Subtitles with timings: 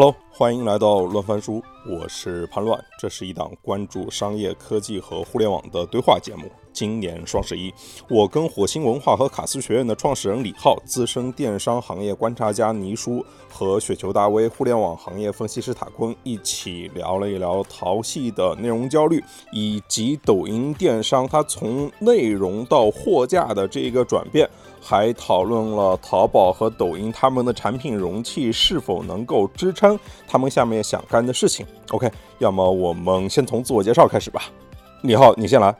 [0.00, 6.44] Hello，欢迎来到乱翻书，我是潘乱，这是一档关注商业科技和互联网的对话节目。
[6.72, 7.74] 今年双十一，
[8.08, 24.48] 我跟火星文化和卡斯学院的创始人李浩、资深电商行业观察家倪叔和雪球大 V 互联网行业分析师塔坤一起聊了一聊淘系的内容焦虑，以及抖音电商它从内容到货架的这个转变，
[24.88, 31.66] 还讨论了淘宝和抖音他们的产品容器是否能够支撑他们下面想干的事情。
[31.90, 34.44] OK，要么我们先从自我介绍开始吧。
[35.02, 35.76] 李浩，你先来。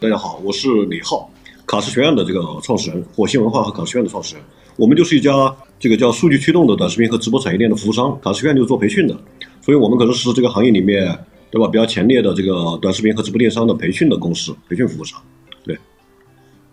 [0.00, 1.28] 大家好，我是李浩，
[1.66, 4.44] 卡斯学院的这个创始人，火星文化和卡斯学院的创始人。
[4.76, 8.18] 我们就是一家这个叫数据驱动的短视频和直播产业链的服务商。
[8.22, 9.14] 卡斯学院就是做培训的，
[9.60, 11.06] 所以我们可能是这个行业里面，
[11.50, 11.68] 对吧？
[11.68, 15.20] 比较前列的这个短视频和直播电商的培训的公司，培训服务商。
[15.62, 15.78] 对，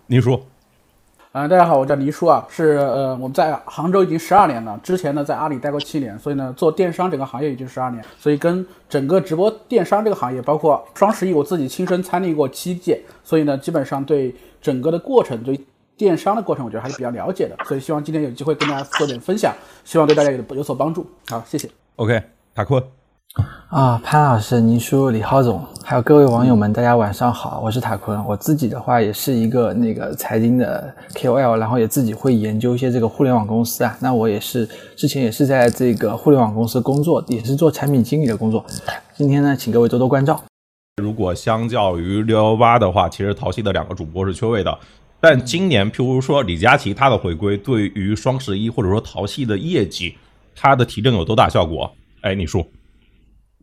[0.08, 0.42] 您说。
[1.36, 15.60] 嗯，大家好，我叫黎叔啊，是呃，我们在杭州已经十二年了，之前呢在阿里待过七年，所以呢做电商整个行业已经十二年，所以跟整个直播电商这个行业，包括双十一，我自己亲身参与过七届，所以呢基本上对整个的过程，对
[15.98, 19.52] 电商的过程，我觉得还是比较了解的，所以希望今天有机会跟大家做点分享，
[19.84, 21.04] 希望对大家有有所帮助。
[21.30, 21.68] 好，谢谢。
[21.96, 22.22] OK，
[22.54, 23.03] 卡坤。
[23.70, 28.24] 啊，潘老师、倪叔、李浩总，还有各位网友们，大家晚上好，我是塔坤。
[28.26, 33.98] 我自己的话也是一个那个财经的 KOL，然后也自己会研究一些这个互联网公司啊。
[34.00, 38.64] 那我也是之前也是在这个互联网公司工作，也是做产品经理的工作。
[39.16, 40.40] 今天呢，请各位多多关照。
[41.02, 44.78] 如果相较于六幺八的话，其实淘系的两个主播是缺位的。
[45.20, 50.16] 但今年，譬如说李佳琦他的回归，对于双十一或者说淘系的业绩，
[50.56, 51.92] 它的提振有多大效果？
[52.22, 52.64] 哎，你说。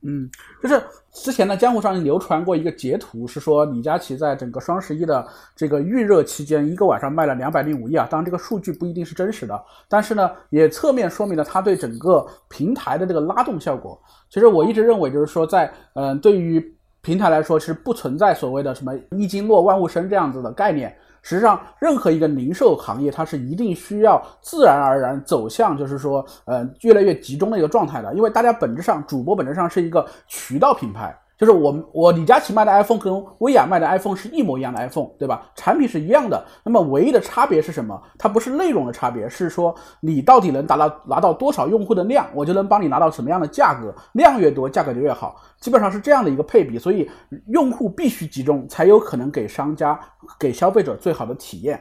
[0.02, 0.28] 嗯，
[0.62, 8.06] 就是之前呢，江湖上流传过一个截图，是说李佳琦在整个双十一的这个预热期间，一个晚上卖了两百零五亿啊。
[8.10, 14.00] 当然，这个数据不一定是真实的，但是呢，也侧面说明了他对整个平台的这个拉动效果。
[14.28, 20.96] 其实我一直认为，就是说，在嗯，对于平台来说，是不存在所谓的什么一经落万物生这样子的概念。
[21.22, 28.14] 实际上，任何一个零售行业，它是一定需要自然而然走向，就是说，呃，越来越集中的一个状态的。
[28.14, 31.16] 因为大家本质上，主播本质上是一个渠道品牌。
[31.40, 35.50] 就是我我李佳琦卖的 iPhone 跟薇娅卖的 iPhone 是一模一样的 iPhone，对吧？
[35.54, 37.98] 产品是一样的，那么唯一的差别是什么？
[38.18, 46.78] 它不是内容的差别，是说你到底能达到拿到多少用户的量，我就能帮你拿到什么样的价格，量越多价格就越好，基本上是这样的一个配比。
[46.78, 47.10] 所以
[47.46, 49.98] 用户必须集中，才有可能给商家
[50.38, 51.80] 给消费者最好的体验。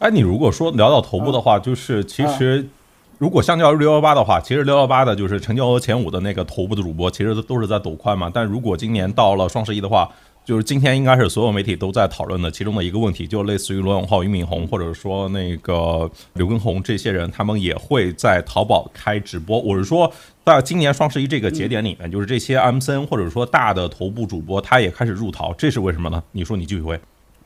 [0.00, 2.68] 哎，你如果说聊到头部的话，就是其实。
[3.18, 8.30] 如果相较于六幺八的话，其实六幺八的就是成交额前五的那个头部的主播，其实都是在抖快嘛。
[8.32, 10.08] 但如果今年到了双十一的话，
[10.44, 19.58] 就是今天应该是所有媒体都在讨论的其中的一个问题，就类似于罗永浩、俞敏洪，或者说那个刘畊宏这些人，他们也会在淘宝开直播。
[19.58, 20.10] 我是说，
[20.46, 26.22] 在今年双十一这个节点里面，就是这些 MCN 或者说大的头部主播，他也开始入淘，这是为什么呢？
[26.30, 26.98] 你说你继续回。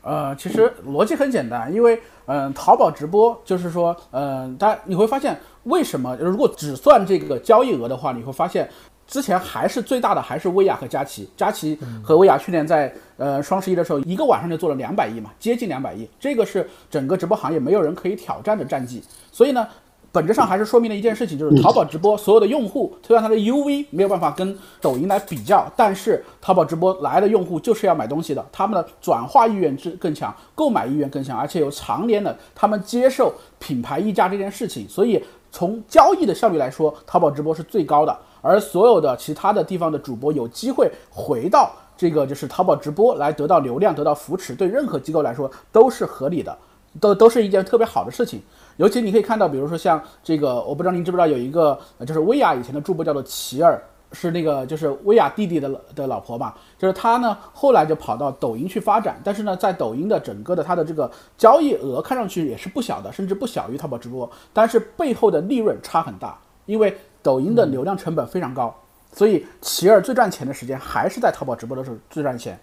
[0.03, 5.35] 呃，其实逻辑很简单，因为嗯，淘宝直播就是说，嗯，大家你会发现。
[5.65, 6.17] 为什么？
[6.17, 8.69] 如果只算这个交易额的话，你会发现，
[9.07, 11.29] 之前还是最大的还是薇娅和佳琦。
[11.37, 19.03] 佳琦和薇娅去年在呃双十一的时候，一个晚上就做了两百亿嘛，接近两百亿，这个是整个直播行业没有人可以挑战的战绩。
[19.31, 19.67] 所以呢。
[20.15, 35.19] 本质上还是说明了一件事情，就是淘宝直播所有的用户，虽然它的 UV 没有办法跟抖音来比较，但是淘宝直播来的用户就是要买东西的，他们的转化意愿是更强，购买意愿更强，而且有常年的他们接受品牌溢价这件事情，所以
[35.53, 38.19] 从交易的效率来说，淘宝直播是最高的。
[38.41, 46.59] 而所有的其他的地方的主播有机会回到这个就是淘宝直播来得到流量、得到扶持，对任何机构来说都是合理的，
[46.99, 48.43] 都都是一件特别好的事情。
[48.79, 53.81] 尤其你可以看到，比如说像这个，我不知道您知不知道，有一个就是薇娅以前的主播叫做齐儿，
[54.13, 68.75] 是那个就是薇娅弟弟的的老婆嘛，就是她呢后来就跑到抖音去发展，但是呢在抖音的整个的它的这个交易额看上去也是不小的，甚至不小于淘宝直播，但是背后的利润差很大，因为抖音的流量成本非常高，
[69.13, 72.59] 所以齐儿最赚钱的时间还是在淘宝直播的时候最赚钱。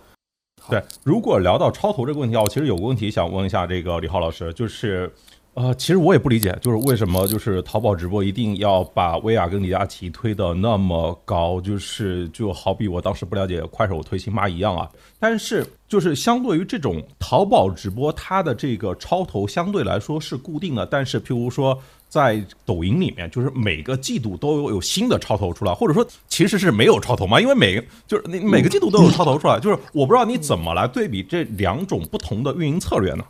[0.69, 5.11] 对，如果聊到超投这个问题啊，我其实有个问题想问一下这个李浩老师，就是。
[5.55, 14.89] 呃，其实我也不理解，就是为什么就是淘宝直播一定要把薇娅跟李佳琦推的那么高，就是就好比我当时不了解快手推新妈一样啊。
[15.19, 20.85] 但是就是相对于这种淘宝直播，它的这个超投相对来说是固定的。
[20.85, 33.25] 但是譬如说在抖音里面，就是每个季度都有有新的超投出来，或者说其实是没有超投嘛，因为每个就是你每个季度都有超投出来，就是我不知道你怎么来对比这两种不同的运营策略呢？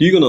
[0.00, 0.26] 第一个呢，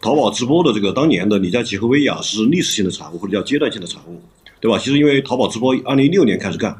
[0.00, 4.18] 淘宝直播的这个当年的李佳琦和薇娅是历史性的产物或者叫阶段性的产物。
[4.60, 4.78] 对吧？
[4.78, 6.74] 其实因为淘宝直播二零一六年开始干，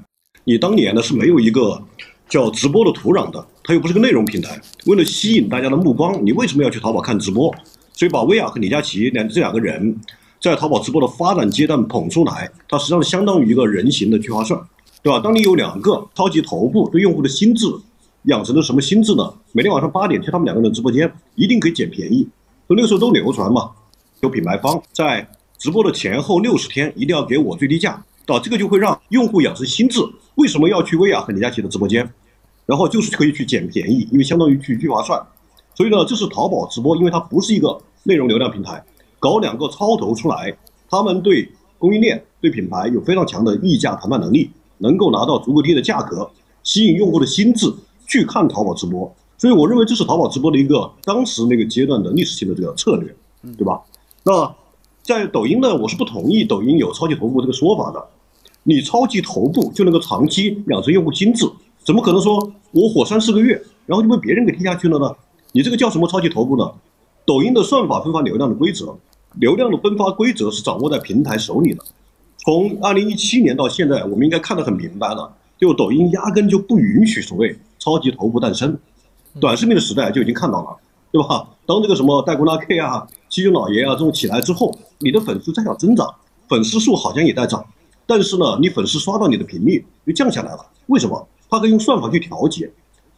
[0.44, 1.78] 你当年呢是没有一个
[2.30, 4.58] 叫直播的土壤的，它又不是个内容平台。
[4.86, 7.54] 为了吸引大家的目光，你为什么要去淘宝看直播？
[7.92, 9.94] 所以把薇娅和李佳琦两这两个人
[10.40, 14.58] 在淘宝直播的发展阶段捧出来，它实际上相当于一个人形的聚划算，
[15.02, 15.20] 对吧？
[15.20, 17.66] 当你有两个超级头部对用户的心智
[18.24, 19.32] 养成了什么心智呢？
[19.52, 22.28] 每天晚上八点去他们两个人直播间，一定可以捡便宜。
[22.66, 23.70] 所以那个时候都流传嘛，
[24.20, 25.26] 有品牌方在
[25.56, 28.38] 直播的前后六十天一定要给我最低价，到？
[28.38, 30.00] 这个就会让用户养成心智，
[30.34, 32.08] 为什么要去薇娅和李佳琦的直播间？
[32.66, 35.20] 然后就是可以去捡便宜，因为相当于去聚划算。
[35.74, 38.84] 所以呢，这是淘宝直播，因为它不是一个内容流量平台，
[39.18, 40.54] 搞两个超头出来，
[40.88, 46.30] 他们对供应链、对品牌有非常强的议价谈判能力，能够拿到足够低的价格，
[46.62, 47.72] 吸引用户的心智
[48.10, 49.10] 去看淘宝直播。
[49.38, 53.14] 所以我认为这是淘宝直播的一个当时那个阶段的历史性的这个策略，
[53.56, 53.80] 对吧？
[54.24, 54.54] 那
[55.02, 58.04] 在抖音呢，我是不同意抖音有超级头部这个说法的。
[58.64, 61.48] 你超级头部就能够长期养成用户心智，
[61.82, 65.16] 怎么可能说我火三四个月，然后就被别人给踢下去了呢？
[65.52, 66.70] 你这个叫什么超级头部呢？
[67.24, 68.94] 抖音的算法分发流量的规则，
[69.36, 71.82] 流量的分发规则是掌握在平台手里的。
[72.44, 78.78] 从二零一七年到现在，我们应该看得很明白了，就抖音压根就不允许所谓超级头部诞生。
[79.40, 80.76] 短视频的时代就已经看到了，
[81.10, 81.48] 对吧？
[81.66, 86.12] 当这个什么戴姑拉 K 啊、七舅老爷啊这种起来之后，你的粉丝在想增长，
[86.48, 87.64] 粉丝数好像也在涨，
[88.06, 90.66] 但是呢，你粉丝刷到你的频率又降下来了。
[90.86, 91.28] 为什么？
[91.48, 92.68] 它可以用算法去调节，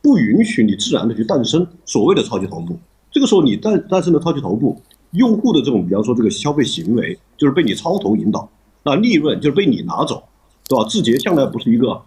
[0.02, 2.78] 不允许你自然的去诞生所谓的超级头部。
[3.10, 4.80] 这个时候你诞诞生的超级头部，
[5.12, 8.46] 用户的这种比方说这个消费行为就是被你超头引导，
[8.82, 10.22] 那利润就是被你拿走，
[10.68, 10.84] 对吧？
[10.84, 12.02] 字节向来不是一个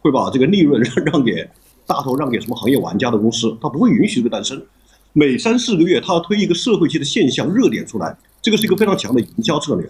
[0.00, 1.46] 会把这个利润让 让给。
[1.90, 4.64] 大头让给什么行业玩家的公司，他不会允许这个诞生。
[5.12, 9.84] 每三四个月，他要推一个社会级的现象热点出来，这个是一个非常强的营销策略，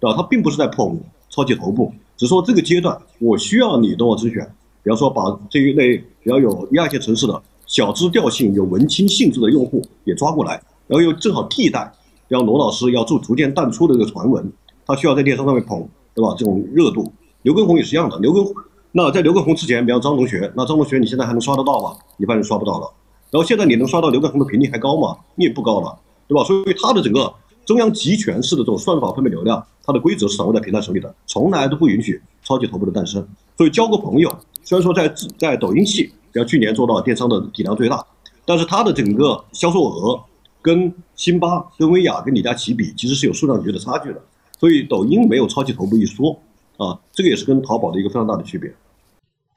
[0.00, 0.16] 对吧？
[0.16, 4.44] 他并不是在捧超级头部，只是说这个阶段我需要你懂我甄选。
[4.82, 11.92] 比方说，把这一类比较有一二线城市的小资调性、有文青性质的用户也抓过来，然后又正好替代，
[12.26, 14.52] 让罗老师要做逐渐淡出的这个传闻，
[14.84, 15.86] 他需要在电商上面捧，
[16.16, 16.34] 对吧？
[16.36, 17.12] 这种热度，
[17.42, 18.52] 刘畊宏也是一样的，刘畊。
[18.96, 21.96] 那在刘畊宏之前，比方张同学，那张同学你现在还能刷得到吗？
[22.16, 22.88] 一般人刷不到了。
[23.28, 25.16] 然后现在你能刷到刘畊宏的频率还高吗？
[25.34, 25.98] 你也不高了，
[26.28, 26.44] 对吧？
[26.44, 33.26] 所以他的整个中央集权式的这种算法分配流量，它的规则是掌握在平台手里的，从来都不允许超级头部的诞生。
[33.58, 34.30] 所以交个朋友，
[34.62, 38.00] 虽然说在在抖音系，比方去年做到电商的体量最大，
[38.44, 40.22] 但是它的整个销售额
[40.62, 44.22] 跟辛巴、跟薇娅、跟李佳琦比，其实是有数量级的差距的。
[44.60, 46.38] 所以抖音没有超级头部一说
[46.76, 48.72] 啊，这个也是跟淘宝的一个非常大的区别。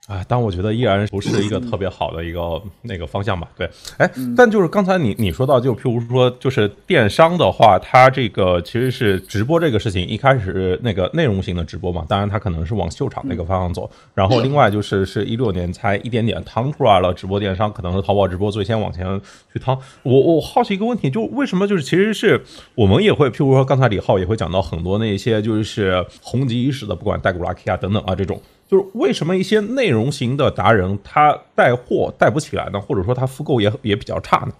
[0.08, 3.46] 哎，但我觉得依然不是一个特别好的一个那个方向吧。
[3.58, 13.90] 对，哎，但就是刚才你你说到，就譬如说，就是电商的话，它这个其实是直播这个事情，一开始那个内容型的直播嘛，当然它可能是往秀场那个方向走。
[14.14, 19.20] 然后另外就是是一六年才一点点趟出来了直播电商，可能是淘宝直播最先往前
[19.52, 19.78] 去趟。
[20.04, 22.42] 我我好奇一个问题，就为什么就是其实是
[22.76, 28.42] 我们也会，譬如说刚才李浩也会讲到很多那些就是红极一时的，不管带古拉 K 啊等等啊这种。
[28.68, 32.80] 就是为什么一些内容型的达人他带货带不起来呢？
[32.80, 34.52] 或者说他复购也也比较差呢？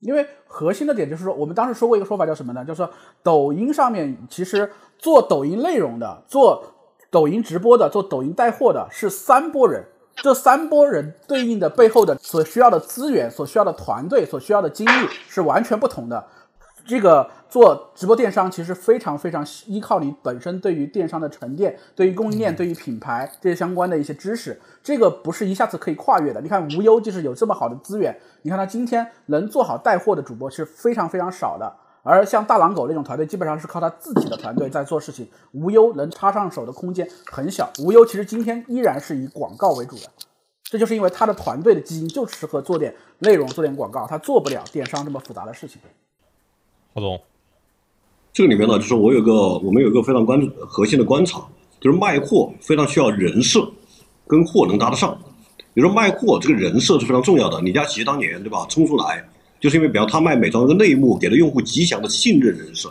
[0.00, 2.64] 因为核心的点就是说，我们当时说过一个说法叫什么呢？
[2.64, 2.90] 就是说
[3.22, 6.64] 抖音上面其实做抖音内容的、做
[7.10, 9.84] 抖音直播的、做抖音带货的是三波人，
[10.16, 16.26] 这三波人对应的背后的所需要的资源、所需要的团队、所需要的精力是完全不同的。
[16.86, 26.40] 这个做直播电商其实非常非常依靠你本身对于电商的沉淀，对于供应链、对于品牌这些相关的一些知识，这个不是一下子可以跨越的。
[26.40, 31.72] 你看无忧就是有这么好的资源，你看他今天能做好带货的主播是非常非常少的，
[32.02, 37.70] 而像大狼狗那种团队基本上是靠他自己的团队在做事情，无忧能插上手的空间很小。
[37.78, 40.02] 无忧其实今天依然是以广告为主的，
[40.64, 45.80] 这就是因为他的团队的基因就适合做点内容、做点广告，他做不了电商这么复杂的事情。
[46.94, 47.20] 何总，
[48.32, 51.44] 这个里面呢，就是我有个我们有个非常关注核心的观察，
[51.80, 53.68] 就是卖货非常需要人设
[54.28, 55.18] 跟货能搭得上。
[55.72, 57.60] 比如说卖货这个人设是非常重要的。
[57.62, 62.88] 李佳琦当年对吧，冲出来就是因为比方他卖美妆这个内幕，给了用户吉祥的信任人设。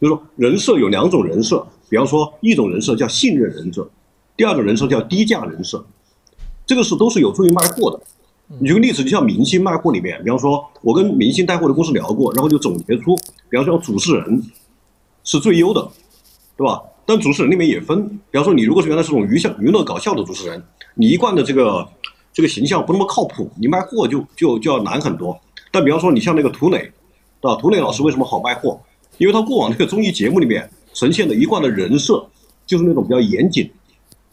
[0.00, 3.86] 就是说人设有两种人设，比方说一种人设叫信任人设，
[4.34, 5.84] 第二种人设叫低价人设，
[6.64, 8.00] 这个是都是有助于卖货的。
[8.58, 13.16] 你举个例子，就像明星卖货里面，比方说，我跟明星带货的公司聊过，然后就总结出，
[13.50, 14.42] 比方说主持人
[15.24, 15.88] 是最优的，
[16.56, 16.80] 对吧？
[17.04, 20.62] 但主持人里面也分，比方说，你如果是原来是种娱笑娱乐搞笑的主持人，
[20.94, 21.86] 你一贯的这个
[22.32, 25.38] 这个形象不那么靠谱，你卖货就就就要难很多。
[25.72, 26.78] 但比方说，你像那个涂磊，
[27.40, 27.56] 对吧？
[27.60, 28.80] 涂磊老师为什么好卖货？
[29.18, 32.24] 因为他过往那个综艺节目里面呈现的一贯的人设
[32.66, 33.70] 就是那种比较严谨，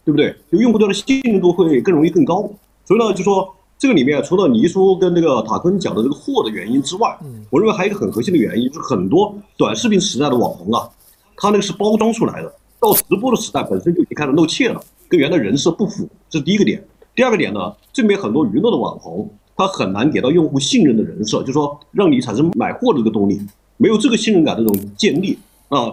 [0.04, 0.34] 对不对？
[0.52, 2.48] 就用户端的信任度会更容易更高。
[2.84, 7.18] 所以呢，就说这个里面除了倪叔跟那个塔坤讲的这个货的原因之外，
[7.50, 10.88] 我认为还有一个很核心的原因，就是很多短视频时代的网红啊，
[11.36, 16.82] 他那个是包装出来的，到直播的时代本身就已经开始露怯了，跟原来人设不符，这是第一个点。
[17.14, 23.40] 第二个点呢，这里面很多娱乐的网红，他很难给到用户信任的人设，就是说让你产生买货的这个动力，
[23.76, 25.38] 没有这个信任感的这种建立
[25.68, 25.92] 啊，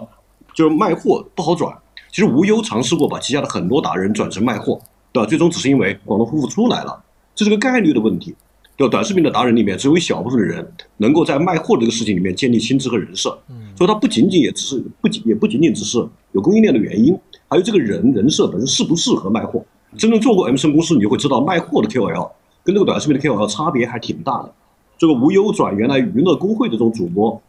[0.54, 1.76] 就是卖货不好转。
[2.10, 4.80] 其实无忧尝试过把旗下的很多达人转成卖货，
[5.12, 5.28] 对吧？
[5.28, 7.02] 最终只是因为广东夫妇出来了，
[7.34, 8.34] 这是个概率的问题。
[8.76, 8.88] 就？
[8.88, 17.16] 短视频的达人里面，只有一小部分的人能够在卖货这个事情里面建立心智和人设，嗯所以它不仅仅也只是不仅也不仅仅只是有供应链的原因，
[17.48, 19.64] 还有这个人人设本身适不适合卖货。
[19.96, 22.30] 真正做过 M 生公司，你就会知道卖货的 KOL
[22.64, 24.52] 跟这个短视频的 KOL 差别还挺大的。
[24.98, 27.40] 这个无忧转原来娱乐公会的这种主播，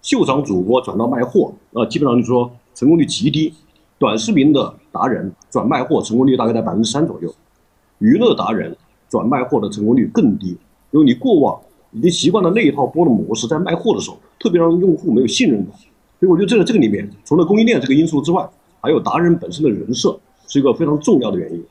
[0.00, 3.52] 秀场主播转到卖货，呃，基本上就是说成功率极低。
[3.98, 7.34] 短视频的达人转卖货成功率大概在百分之三左右，
[7.98, 8.76] 娱乐达人
[9.08, 10.56] 转卖货的成功率更低，
[10.90, 11.58] 因为你过往
[11.92, 15.72] 已经习惯了那一套播的模式，在卖货的时候特别让用户没有信任感。
[16.20, 18.44] 所以我觉得这个这个里面，除了供应链这个因素之外，
[18.80, 21.64] 还有达人本身的人设是一个非常重要的原因。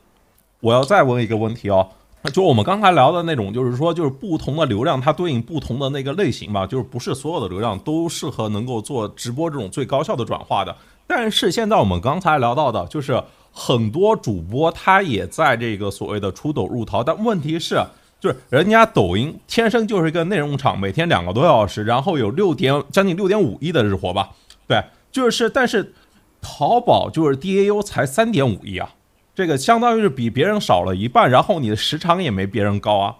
[0.60, 1.86] 我要再问一个问题哦，
[2.32, 10.74] 就我们刚才聊的那种，就是说，就是不同的流量它对应不同的那个类型吧，就是不是所有的流量都适合能够做直播这种最高效的转化的。
[11.06, 13.22] 但是现在我们刚才聊到的，就是
[13.58, 17.84] 很多主播他也在这个所谓的出抖入淘，但问题是，
[18.20, 24.30] 就是人家抖音天生就是一个内容厂，每天两个多小时，然后有六点将近六点五亿的日活吧，
[24.68, 25.92] 对，就是但是
[26.40, 28.94] 淘宝就是 DAU 才三点五亿啊。
[29.34, 33.16] 这个相当于是比别人少了一半，然后你的时长也没别人高啊。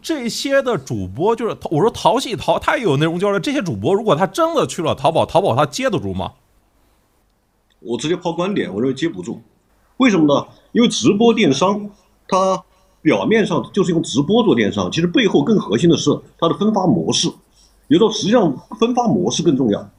[0.00, 3.40] 这些的主播就是我说淘系淘，他也有内容交流。
[3.40, 6.32] 这些主播如果他真的去了淘宝，淘宝他接得住吗？
[7.80, 9.42] 我直接抛观点，我认为接不住。
[9.98, 10.46] 为什么呢？
[10.72, 11.90] 因为直播电商
[12.28, 12.62] 它
[13.00, 17.28] 表面上就是用直播做电商，其实背后更核心的是它的分发模式。
[17.88, 19.90] 有时候实际上分发模式更重要。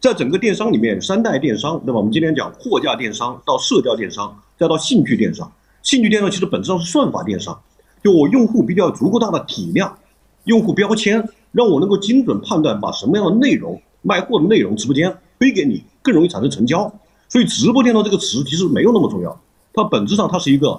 [0.00, 1.98] 在整个电商里面，三代电商，对吧？
[1.98, 4.36] 我们今天讲货架电商到社交电商。
[4.58, 5.50] 再到兴趣电商，
[5.82, 7.60] 兴趣电商其实本质上是算法电商，
[8.04, 9.98] 就我用户比较足够大的体量，
[10.44, 16.92] 用户标签让我能够精准判断把什么样的内容卖货的内容直播间推给你，更容易产生成交。
[17.32, 19.40] 所以直播电商这个词其实没有那么重要，
[19.72, 20.78] 它本质上它是一个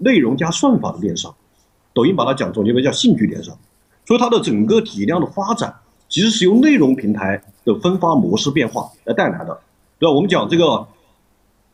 [0.00, 1.32] 内容加算法的电商。
[1.92, 3.56] 抖音把它讲总结为叫兴趣电商，
[4.04, 5.72] 所以它的整个体量的发展
[6.08, 9.56] 其实是由内容平台的分发模式变化来带来的，
[10.00, 10.12] 对吧？
[10.12, 10.84] 我们讲这个。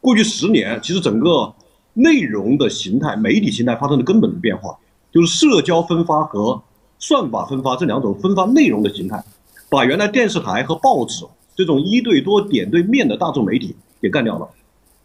[0.03, 1.53] 过去十年，其实整个
[1.93, 4.79] 内容的形态、媒体形态发生了根本的变化，
[5.12, 6.62] 就是社交分发和
[6.99, 9.23] 算法分发这两种分发内容的形态，
[9.69, 14.49] 把原来电视台和报纸这种一对多、点对面的大众媒体给干掉了。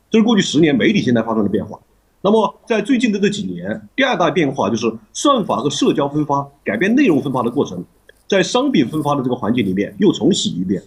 [0.10, 1.80] 这是过去十年媒体现在发生的变化。
[2.22, 7.84] 那么在最近的这几年，第二大变化就是算法和社交分发改变内容分发的过程，
[8.28, 10.82] 在商品分发的这个环节里面又重洗一遍。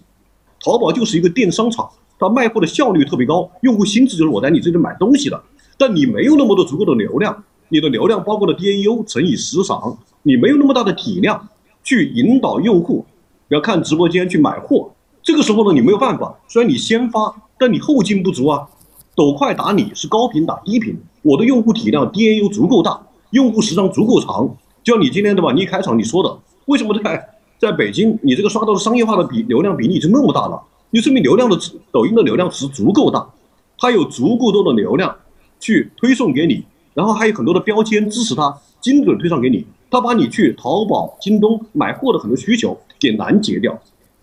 [0.65, 1.89] 淘宝就是一个电商厂。
[2.21, 5.41] 它卖货的效率特别高，用户心智就是我在你这里买东西的，
[5.79, 11.49] 但你没有那么多足够的流量，你的流量包括了 DAU 乘以时长，你没有那么大的体量
[11.85, 13.07] 去引导用户
[13.51, 14.91] 要看直播间去买货。
[15.23, 18.69] 这个时候呢，你没有办法，虽然你先发，但你后劲不足啊。
[19.17, 23.01] 抖快打你是高频打低频，我的用户体量 DAU 足够大，
[23.31, 25.53] 用户时长足够长，就像你今天对吧？
[25.53, 30.63] 你一开场你说的，为什么在在北京你这个刷到的商业化的比流量比例已经那么大了？
[30.91, 31.59] 你说明流量的
[31.91, 33.29] 抖音的流量值足够大，
[33.77, 35.17] 它有足够多的流量
[35.59, 43.77] 去推送给你，然后还有很多的标签支持它精准推送给你，它把你去淘宝、京东买货的很多需求给拦截掉。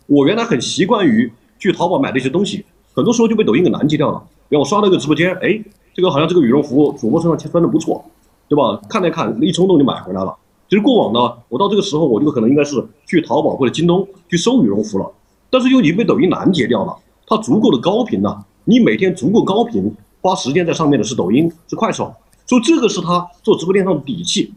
[0.08, 2.64] 我原来很习惯于去淘宝买的一些东西，
[2.96, 4.24] 很多时候就被抖音给拦截掉了。
[4.48, 5.62] 比如我刷到一个直播间，哎，
[5.94, 8.04] 这个好像这个羽绒服主播身上穿的不错，
[8.48, 8.80] 对吧？
[8.90, 10.36] 看了看，一冲动就买回来了。
[10.70, 15.12] 其实过往呢，我到这个时候我就可能应该是去淘宝或者京东去搜羽绒服了。
[15.50, 16.98] 但是又已经被抖音拦截掉了，
[17.28, 18.46] 它足够的高频了。
[18.64, 22.14] 你每天足够高频花时间在上面的是抖音，是快手，
[22.46, 24.54] 所以这个是他做直播电商的底气。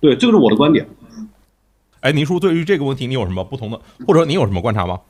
[0.00, 0.88] 对，这个是我的观点。
[2.00, 5.00] 哎，您说对于这个问题你有什么不同的，或者你有什么观察吗？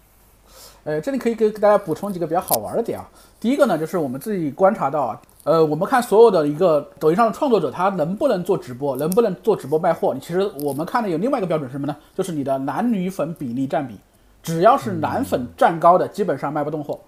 [0.84, 3.08] 呃，这里可以给给大家补充几个比较好玩的点啊。
[3.38, 10.14] 第一个呢，就是我们自己观察到啊，呃，我们看所有的一个抖音上的创作者，他能不能做直播，能不能做直播卖货？
[10.14, 11.96] 你其实我们看的有另外一个标准是什么呢？
[12.16, 13.94] 就是你的男女粉比例占比。
[14.42, 16.98] 只要是男粉占高的，基本上卖不动货。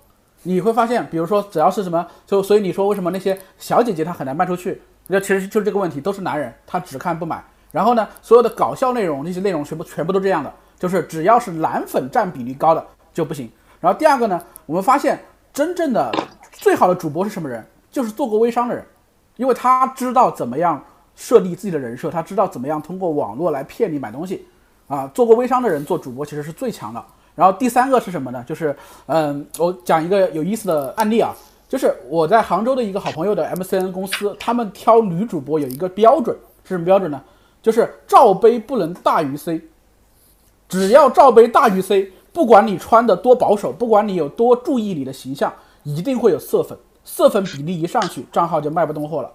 [0.42, 4.82] 你会发现，比如说，只要是什么，就所以你说为什么那些小姐姐她很难卖出去？
[5.06, 7.42] 那其实就是这个问题，都是男人，他只看不买。
[7.72, 13.50] 然后呢，所有的搞笑内容那些内容全部全部都这样的，就是只要是男粉占比例高的就不行。
[13.80, 15.18] 然后第二个呢，我们发现
[15.52, 16.12] 真正的
[16.52, 17.66] 最好的主播是什么人？
[17.90, 18.84] 就是做过微商的人，
[19.37, 20.80] 因为他知道怎么样
[21.16, 24.46] 设立自己的人设，他知道怎么样通过网络来骗你买东西，
[24.87, 27.04] 啊，做过微商的人做主播其实是最强的。
[27.34, 28.44] 然后第三个是什么呢？
[28.46, 31.34] 就是嗯，我讲一个有意思的案例啊，
[31.68, 37.20] 就是我在杭州的一个好朋友的 MCN 公司，他们挑女主播有一个标准是什么标准呢？
[37.62, 39.60] 就是罩杯不能大于 C，
[40.68, 49.30] 只要罩杯大于 C，不管你穿的多保守，不管你有多注意你的形象，一定会有色粉，色粉比例一上去，账号就卖不动货了。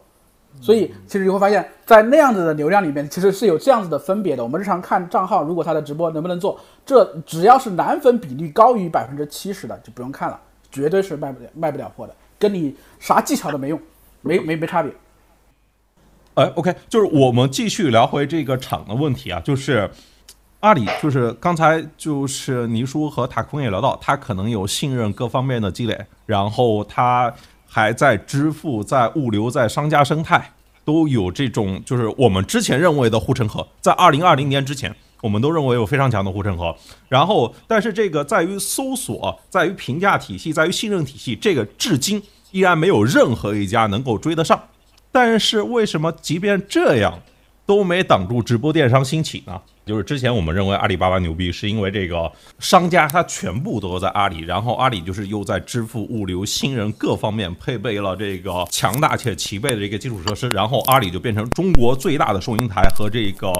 [0.61, 4.41] 所以其实你会发现在那样子的流量里面，其实是有这样子的分别的。
[4.43, 10.39] 我们日常看账号，如果他的直播能不能做，这只要是男粉比例高于百分之七十的，就不用看了，
[10.71, 13.77] 绝对是卖不了卖不了货的，跟你啥技巧都没用，
[14.21, 14.89] 没没没差别。
[16.35, 19.89] 哎，OK，就是我们继续聊回这个厂的问题啊，就是
[20.65, 25.95] 阿里，就是刚才就是倪叔和塔坤也聊到，他可能有信任各方面的积累，
[26.25, 27.31] 然后他
[27.69, 30.53] 还在支付、在物流、在商家生态
[30.83, 34.91] 都有这种，就是我们之前认为的护城河，在二零二零年之前，
[35.21, 36.75] 我们都认为有非常强的护城河。
[37.09, 42.19] 然后，但是这个在于搜索，在于评价体系，在于信任体系，这个至今
[42.49, 44.59] 依然没有任何一家能够追得上。
[45.11, 47.19] 但是为什么即便这样
[47.67, 49.61] 都没挡住直播电商兴起呢？
[49.85, 63.51] 就是之前我们认为阿里巴巴牛逼，是因为这个商家他全部都在阿里，然后阿里就是又在支付、物流、信任各方面配备了这个强大且齐备的这个基础设施，然后阿里就变成中国最大的收银台和这个。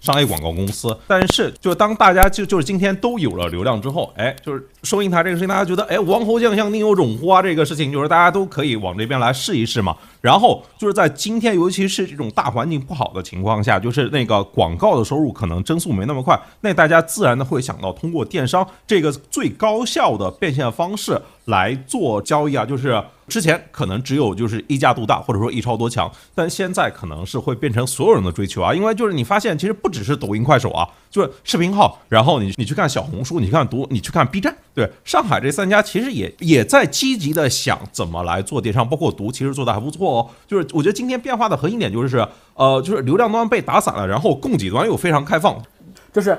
[0.00, 7.42] 商业广告公司，但是就当大家就就是今天都有了流量之后，哎，就是收银台这个事情，大家觉得哎，王侯将相宁有种乎啊？
[7.42, 9.94] 这个事情就是大家都可以往这边来试一试嘛。
[10.20, 23.02] 然后就是在今天，尤其是这种大环境不好的情况下，就是那个广告的收入可能增速没那么快，那大家自然的会想到通过电商这个最高效的变现方式来做交易啊，就是。
[23.30, 40.30] 之前可能只有就是一家独大，或者说一超多强，但现在可能是会变成所有人的追求啊，因为就是你发现其实不只是抖音、快手啊，就是视频号，然后你你去看小红书，你看读，你去看 B 站，对，上海这三家其实也也在积极的想怎么来做电商，包括读其实做的还不错哦。
[40.46, 45.56] 就是我觉得今天变化的核心点就是呃，就是流量端被打散了，然后供给端又非常开放，
[46.12, 46.38] 就是。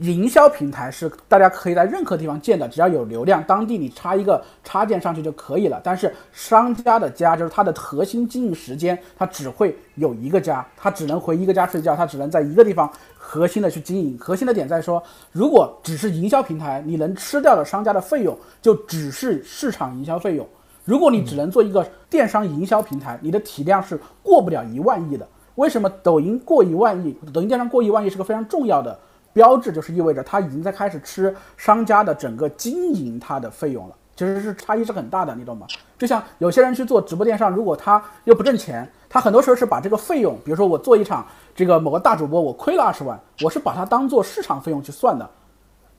[0.00, 5.80] 营销平台是大家可以在任何地方建的，只要有流量，当地你插一个插件上去就可以了。
[5.82, 14.16] 但是商家的家就是它的核心经营时间，它只会有一个家，它只能回一个家睡觉，它只能在一个地方核心的去经营。
[14.20, 15.02] 核心的点在说，
[15.32, 20.46] 如果只是营销平台，你能吃掉的商家的费用就只是市场营销费用。
[20.88, 25.28] 如果你只能做一个电商营销平台，你的体量是过不了一万亿的。
[25.56, 27.14] 为什么抖音过一万亿？
[27.30, 28.98] 抖音电商过一万亿是个非常重要的。
[29.34, 35.66] 标志就是意味着它已经在开始吃商家的整个经营它的费用了，其实是差异是很大的，你懂吗？
[35.98, 45.28] 就像有些人去做直播电商，如果他又不挣钱，他很多时候是把这个费用，比如说我做一场这个某个大主播，我亏了二十万，我是把它当做市场费用去算的。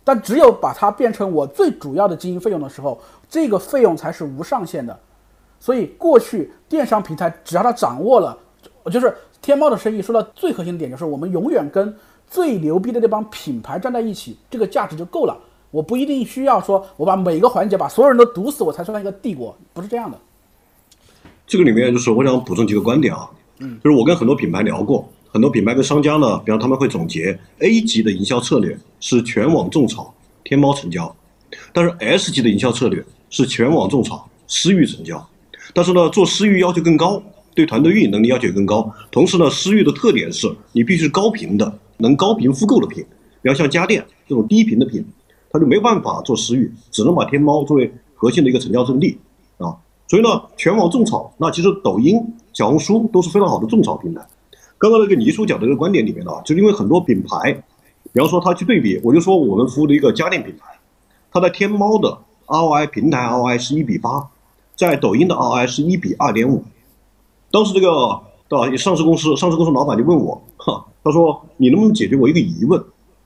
[0.02, 5.00] 但只有把它变成我最主要的经营费用的时候，这个费用才是无上限的。
[5.60, 8.38] 所以过去电商平台只要他掌握了，
[8.92, 11.96] 就是天猫的生意，说到最核心的点就是我们永远跟。
[12.32, 15.36] 最牛逼的那帮品牌站在一起，这个价值就够了。
[15.72, 20.20] 我不一定需要说，我把每个环节把所有人都堵死，我才算一个帝国，不是这样的。
[21.48, 30.14] 这个里面就是我想补充几个观点啊，嗯，就是我跟很多品牌聊过，很多品牌跟商家呢，比方他们会总结 A 级的营销策略是全网种草，
[30.44, 31.16] 天猫成交，
[31.74, 35.28] 但是 S 级的营销策略是全网种草，私域成交，
[35.74, 37.22] 但是呢，做私域要求更高，
[37.56, 41.80] 对团队运营能力要求也更高，同时呢，私域的特点是你必须高频的。
[42.02, 43.06] 能高频复购的品，
[43.42, 45.06] 比方像家电这种低频的品，
[45.52, 49.18] 它就没办法做私域，只能把天猫作为核心的一个成交阵地
[49.58, 49.76] 啊。
[50.08, 52.18] 所以呢，全网种草，那其实抖音、
[52.54, 54.26] 小红书都是非常好的种草平台。
[54.78, 57.52] 刚刚那个倪叔讲的这个观点里面呢，就是因为很多品牌，
[58.14, 60.80] 比方说他去对比，我就说我们服务的一个家电品牌，
[61.30, 62.18] 它在天猫的
[62.50, 64.28] ROI 平台 ROI 是一比八，
[64.76, 66.64] 在抖音的 ROI 是一比二点五。
[67.52, 68.76] 当时这个对吧？
[68.76, 70.86] 上市公司上市公司老板就问我，哈。
[71.04, 72.84] 他说：“你能不能解决我一个疑问？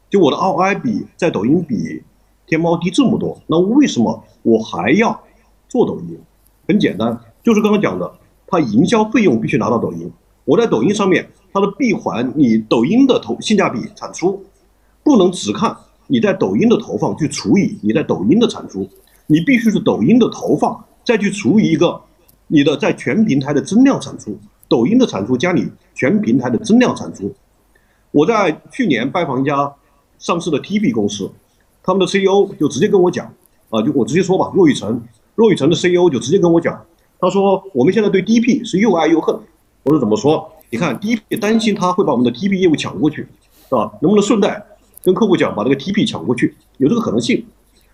[0.10, 2.04] 就我的 ROI 比在抖音比
[2.46, 5.24] 天猫低这么多，那为什么我还要
[5.68, 6.20] 做抖音？
[6.68, 8.14] 很简单，就是刚刚讲的，
[8.46, 10.12] 它营销费用必须拿到抖音。
[10.46, 14.44] 我在抖音上面，它的闭环，你抖音的投性价比产出，
[15.04, 15.76] 不能只看
[16.08, 18.88] 你在抖音的投放去除以你在抖音的产出，
[19.28, 22.02] 你必须是抖音的投放再去除以一个
[22.48, 27.34] 你的在全平台的增量产出，抖音的产出加你全平台的增量产出。”
[28.12, 29.74] 我在去年拜访一家
[30.20, 31.32] 上市的 TV 公司，
[31.82, 33.26] 他们的 CEO 就直接跟我讲，
[33.70, 35.02] 啊，就我直接说吧，骆玉成，
[35.36, 36.86] 骆玉成的 CEO 就直接跟我讲，
[37.20, 39.36] 他说我们现在对 DP 是又爱又恨。
[39.84, 40.50] 我说怎么说？
[40.70, 43.28] 你看 DP 担心他会把我们的 TP 业务抢过去，
[43.68, 43.92] 是吧？
[44.02, 44.64] 能不能顺带
[45.04, 46.56] 跟客户讲把这个 TP 抢过去？
[46.78, 47.44] 有这个可能性。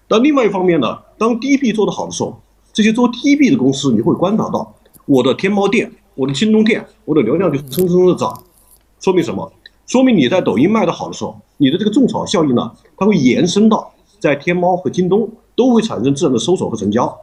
[0.09, 2.41] 但另外一方面呢，当 DP 做得好的时候，
[2.73, 8.43] 这些做 TP 的公司你会观察到，我的天猫店、我的京东店、我的流量就蹭蹭的涨，
[8.99, 9.53] 说明什么？
[9.85, 17.15] 说明你在抖音卖得好的时候，你的这个种草效应呢，它会延伸到在天猫和京东都会产生自然的搜索和成交，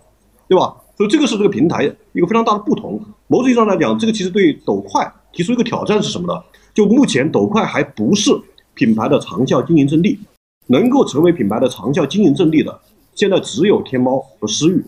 [0.48, 0.76] 对吧？
[0.96, 3.00] 所以这个是这个平台一个非常大的不同。
[3.26, 6.40] 某种意义上来讲，这个其实对抖快提出一个挑战是什么呢？
[6.72, 8.30] 就目前抖快还不是
[8.74, 10.18] 品牌的长效经营阵地。
[10.68, 12.80] 能够成为品牌的长效经营阵地的，
[13.14, 14.84] 现在只有天猫和私域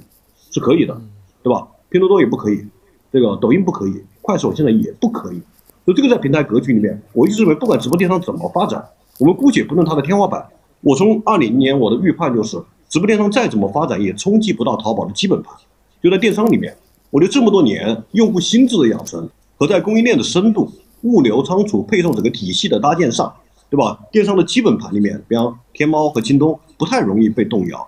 [0.50, 1.00] 是可以的，
[1.42, 1.66] 对吧？
[1.88, 2.66] 拼多多也不可以，
[3.12, 5.40] 这个抖音不可以，快手现在也不可以。
[5.84, 8.84] 所以这个在平台格局里面，我一直认为，不管直播电商怎么发展，
[9.18, 10.44] 我们姑且不论它的天花板。
[10.80, 15.54] 我从二零年我的预判就是，直播电商再怎么发展，也冲击不到淘宝的基本盘。
[16.02, 16.76] 就在电商里面，
[17.10, 20.70] 我觉得这么多年用户心智的养成和在供应链的深度、
[21.02, 23.32] 物流仓储配送整个体系的搭建上。
[23.70, 23.98] 对吧？
[24.10, 27.86] 电商的基本盘里面，比方天猫和京东不太容易被动摇，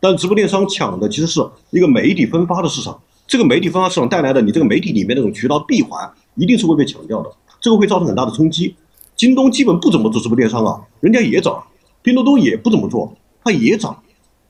[0.00, 1.40] 但直播电商抢的其实是
[1.70, 3.00] 一个媒体分发的市场。
[3.24, 8.74] 这个媒体分发市场带来的，你这个媒体里面那种渠道闭环，一定是会被抢掉的，这个会造成很大的冲击。
[9.14, 11.54] 京东基本不怎么做直播电商啊，人家也涨；
[12.02, 13.12] 拼多多也不怎么做，
[13.44, 13.96] 它也涨，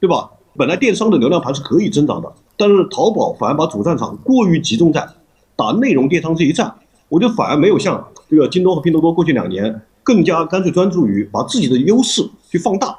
[0.01, 0.31] 对吧？
[0.57, 5.07] 本来电商的流量盘是可以增长的，但是淘宝反而把主战场过于集中在
[5.55, 6.75] 打内容电商这一战，
[7.11, 9.83] 我就反而没有像这个京东和拼多多过去两年。
[10.03, 12.99] 更加干脆专注于把自己的优势去放大，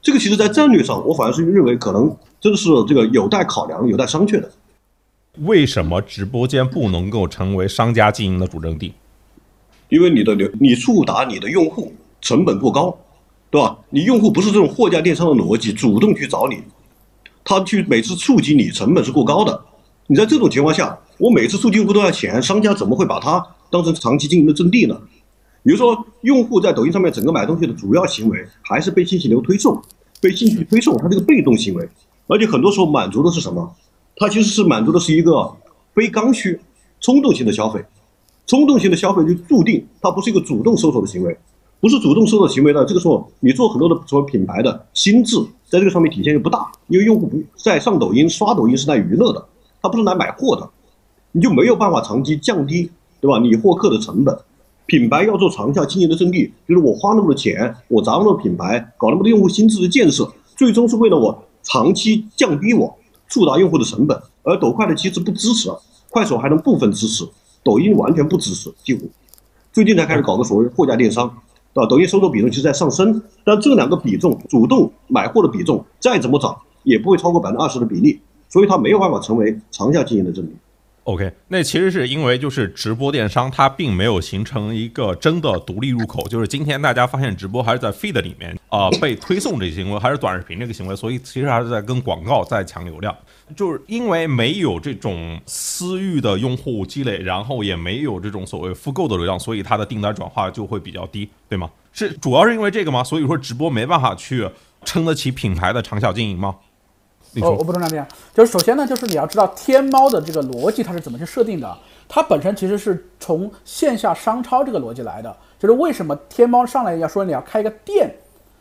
[0.00, 4.50] 这个其实在战略上，我反而是认为可能真的是这个有待考量、有待商榷的。
[5.38, 8.92] 为什么直播间不能够成为商家经营的主阵地？
[9.88, 12.96] 因为你的流，你触达你的用户成本过高，
[13.50, 13.78] 对吧？
[13.90, 16.62] 你用户不是这种货架电商的逻辑，主动去找你，
[17.44, 19.64] 他去每次触及你成本是过高的。
[20.06, 25.00] 你在这种情况下，我每次触及用户都要钱，商家怎么会把它当成长期经营的阵地呢？
[25.64, 29.80] 比如说，用户在抖音上面整个买东西的主要行为还是被信息流推送，
[30.20, 31.88] 被信息推送，它这个被动行为，
[32.26, 33.72] 而且很多时候满足的是什么？
[34.16, 35.52] 它其实是满足的是一个
[35.94, 36.60] 非刚需、
[37.00, 37.84] 冲动性的消费。
[38.44, 41.38] 冲动性的消费就注定它不是一个主动搜索的行为，
[41.80, 42.84] 不是主动搜索行为呢？
[42.84, 45.36] 这个时候你做很多的什么品牌的心智，
[45.68, 49.46] 在这个上面体现又不大，因为用户不在上抖音刷抖音是来娱乐的，
[49.80, 50.68] 他不是来买货的，
[51.30, 53.38] 你就没有办法长期降低，对吧？
[53.38, 54.36] 你获客的成本。
[54.86, 62.94] 品牌要做长效经营的阵地，就是我花那么多钱，我砸那么多品牌，搞那么多用户心智的建设，最终是为了我长期降低我
[63.28, 64.20] 触达用户的成本。
[64.42, 65.70] 而抖快的机制不支持，
[66.10, 67.24] 快手还能部分支持，
[67.62, 69.08] 抖音完全不支持，几乎。
[69.72, 71.32] 最近才开始搞个所谓货架电商，
[71.72, 71.88] 对吧？
[71.88, 80.52] 抖音搜索比重其实在上升，但这两个比重，主动买货的比重再怎么涨，也不会超过百分之二十的比例，所以它没有办法成为长效经营的阵地。
[81.04, 93.12] OK，那其实是因为就是直播电商它并没有形成一个真的独立入口，就是今天大家发现直播还是在 feed 里面啊被推送这个行为，还是短视频这个行为，所以其实还是在跟广告在抢流量，
[93.56, 101.68] 就是因为没有这种私域的用户积累，然后也没有这种所谓复购的流量，所以它的订单转化就会比较低，对吗？
[101.92, 103.02] 是主要是因为这个吗？
[103.02, 104.48] 所以说直播没办法去
[104.84, 106.54] 撑得起品牌的长效经营吗？
[107.40, 118.14] 我我不能这样，就是首先呢，就是你要知道天猫的这个逻辑它是怎么去设定的，它本身其实是从线下商超这个逻辑来的，就是为什么天猫上来要说你要开一个店，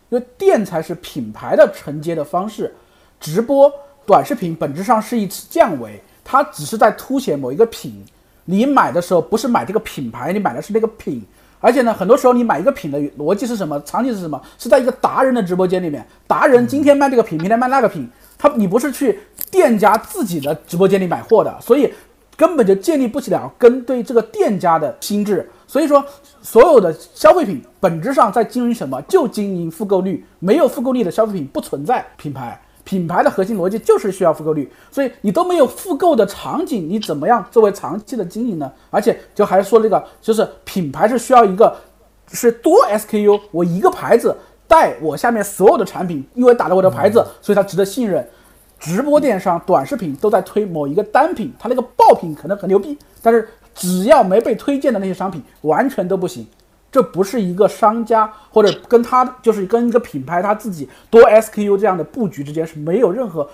[0.09, 2.73] 因为店才是品牌的承接的方式，
[3.19, 3.69] 直播
[4.05, 8.05] 短视频本质上是一次降维，它只是在凸显某一个品，
[8.45, 11.21] 你买的时候不是买这个品牌，你买的是那个品。
[11.63, 13.79] 而且呢，很多时候你买一个品的逻辑是什么？
[13.83, 14.41] 场景是什么？
[14.57, 18.09] 是在一个达人的直播间里面，达人今天卖这个品，明天卖那个品，
[18.41, 19.19] 他你不是去
[19.51, 21.93] 店家自己的直播间里买货的，所以
[22.35, 25.47] 根本就建立不起了跟对这个店家的心智。
[25.67, 26.03] 所以说，
[26.41, 28.99] 所有的消费品本质上在经营什么？
[29.03, 32.59] 就经营复购率，没有复购率的消费品不存在品牌。
[32.83, 38.69] 品牌的核心逻辑就是需要复购率，所以你都没有复购的场景，你怎么样作为长期的经营呢？
[38.89, 41.73] 而且就还是说这个，就是品牌是需要一个
[42.33, 44.35] 是多 SKU，我一个牌子
[44.71, 48.25] 带我下面所有的产品，因为打了我的牌子，所以它值得信任。
[48.79, 56.47] 直播电商、短视频都在推某一个单品，它那个爆品可能很牛逼，但是只要没被推荐的那些商品，完全都不行。
[56.89, 63.49] 这不是一个商家或者跟他就是跟一个品牌他自己多 SKU 这样的布局之间是没有任何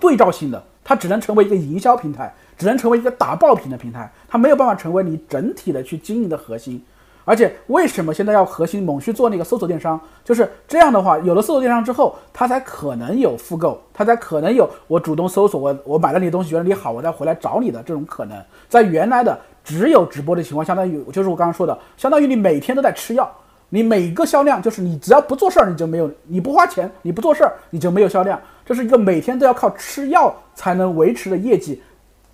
[0.00, 6.82] 对照性的，它只能成为一个营销平台，只能成为一个打爆品的平台，它没有办法成为你整体的去经营的核心。
[7.26, 10.00] 而且为什么现在要核心猛去做那个搜索电商？
[10.24, 18.40] 就是这样的话，有了搜索电商之后，它才可能有复购，它才可能有我主动搜索我我买了你的东西，觉得你好，我再回来找你的这种可能。
[18.68, 23.28] 在原来的只有直播的情况，相当于就是我刚刚说的，相当于你每天都在吃药，
[23.70, 28.40] 你每个销量就是你只要不做事儿，你就没有，你不花钱，你不做事儿，你就没有销量。
[28.64, 31.82] 这是一个每天都要靠吃药才能维持的业绩，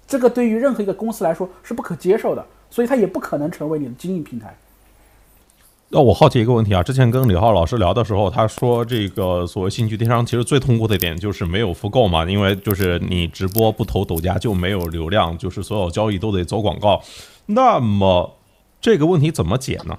[0.06, 4.54] 这个对于任何一个公司来说是不可接受的，所以它也不可能成为你的经营平台。
[5.94, 17.02] 那我好奇一个问题啊，之前跟李浩老师聊的时候，他说这个所谓兴趣电商其实最痛苦的一点就是没有复购嘛，因为就是你直播不投抖加就没有流量，就是所有交易都得走广告。
[17.44, 18.38] 那么
[18.80, 19.94] 这个问题怎么解呢？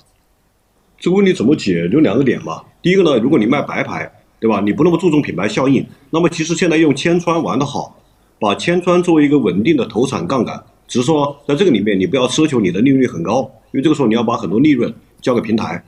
[0.98, 1.88] 这个问题怎么解？
[1.92, 2.64] 有两个点嘛。
[2.82, 4.62] 第一个呢，如果你卖白牌，对吧？
[4.62, 7.96] 你不那么注重品牌效应，那么其实现在用千川玩得好，
[8.40, 14.92] 把千川作为一个稳定的投产杠杆，只是说在这个里面你不要奢求你的利润很高，因为这个时候你要把很多利润。
[15.24, 15.84] 交给平台，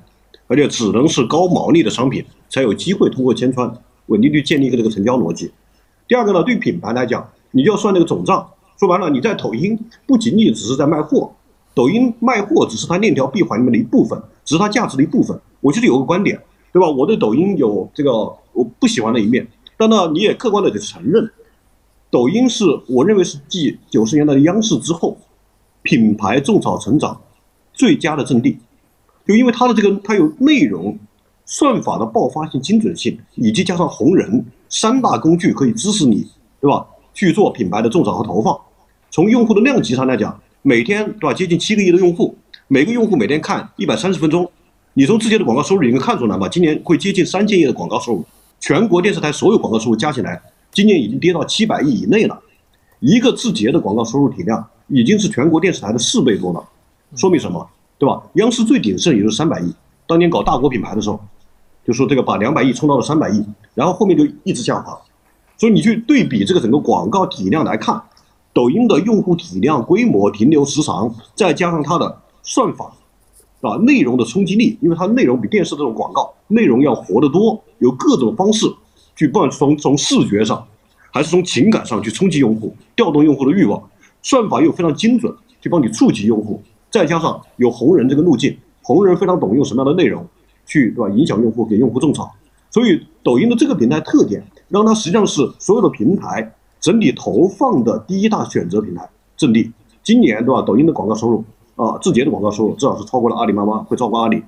[0.47, 3.71] 而且只能是高毛利的商品才有机会通过千川
[4.07, 5.51] 稳定率建立一个这个成交逻辑。
[6.07, 8.49] 第二个呢，对品牌来讲，你就要算那个总账。
[8.79, 11.31] 说白了，你在抖音不仅仅只是在卖货，
[11.73, 15.39] 抖音卖货只是它链条闭环里面的一部分，只是它价值的一部分。
[15.61, 16.39] 我其实有个观点，
[16.71, 16.89] 对吧？
[16.89, 18.11] 我对抖音有这个
[18.53, 21.31] 我不喜欢的一面，但呢，你也客观的得承认，
[22.11, 25.17] 抖音是我认为是继九十年代的央视之后，
[25.81, 27.21] 品牌种草成长
[27.73, 28.57] 最佳的阵地。
[29.27, 30.97] 就因为它的这个，它有内容、
[31.45, 36.27] 算法的爆发性、精准性，以及加上红人三大工具可以支持你，
[36.61, 36.85] 对吧？
[37.13, 38.55] 去做品牌的种草和投放。
[39.09, 41.33] 从用户的量级上来讲，每天对吧？
[41.33, 42.35] 接近七个亿的用户，
[42.67, 44.49] 每个用户每天看一百三十分钟，
[44.93, 46.47] 你从字节的广告收入你能看出来吗？
[46.49, 48.25] 今年会接近三千亿的广告收入，
[48.59, 52.39] 全国电视台所有广告收入加起来，今年已经跌到七百亿以内了。
[52.99, 56.63] 一个字节的广告收入体量已经是全国电视台的四倍多了，
[57.15, 57.67] 说明什么？
[57.97, 58.21] 对吧？
[58.34, 59.73] 央视最鼎盛也就是三百亿，
[60.05, 61.19] 当年搞大国品牌的时候，
[61.86, 64.99] 就说这个把两百亿冲到了三百亿，然后后面就一直下滑。
[65.58, 68.01] 所以你去对比这个整个广告体量来看，
[68.51, 72.93] 抖音的用户体量、规模、停留时长，再加上它的算法，
[73.62, 78.65] 啊，内容的冲击力，因为它内容比电视这种广告内容要活得多，有各种方式
[79.15, 80.67] 去，不管从从视觉上，
[81.12, 83.81] 还是从情感上去冲击用户，调动用户的欲望，
[84.21, 86.62] 算法又非常精准，去帮你触及用户。
[86.95, 90.25] 再加上有红人这个路径，红人非常懂用什么样的内容
[90.65, 92.34] 去对吧影响用户，给用户种草。
[92.71, 99.69] 所以抖音的这个平台特点，让它实际上是所有的平台整体投放的第一大选择平台阵地。
[100.03, 100.62] 今年对吧？
[100.62, 101.43] 抖音的广告收入
[101.75, 104.41] 啊，字节的广告收入至少是超过了阿里妈妈，会超过阿里。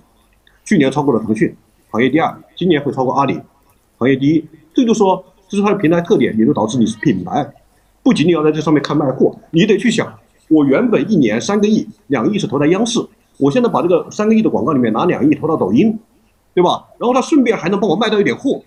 [0.64, 1.54] 去年超过了腾讯，
[1.90, 3.38] 行业第二，今年会超过阿里，
[3.98, 4.46] 行业第一。
[4.74, 7.46] 这就说这是它的平台特点，也就导致你是品牌，
[8.04, 10.08] 不仅仅要在这上面看卖货，你得去想。
[10.50, 13.00] 我原本一年三个亿、两个亿是投在央视，
[13.38, 15.98] 我现在把这个三个亿的广告里面拿两亿投到抖音，
[16.54, 16.86] 对吧？
[16.98, 18.62] 然后他顺便还能帮我卖到一点货，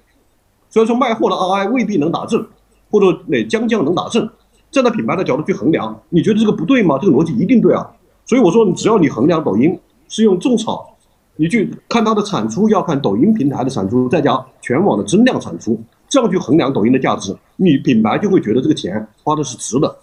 [0.68, 2.46] 所以说卖货的 ROI 未必能打正，
[2.90, 4.28] 或者那将将能打正。
[4.70, 6.96] 站在品牌的角度去衡量，你觉得这个不对吗？
[7.00, 7.90] 这个逻辑一定对啊。
[8.24, 9.76] 所以我说，只要你衡量抖音
[10.08, 10.96] 是用种草，
[11.34, 15.76] 你去看它的产出，要看抖音平台的产出，再加全网的增量产出，
[16.08, 19.96] 这样去衡量抖音的价值，你品牌就会觉得这个钱花的是值的。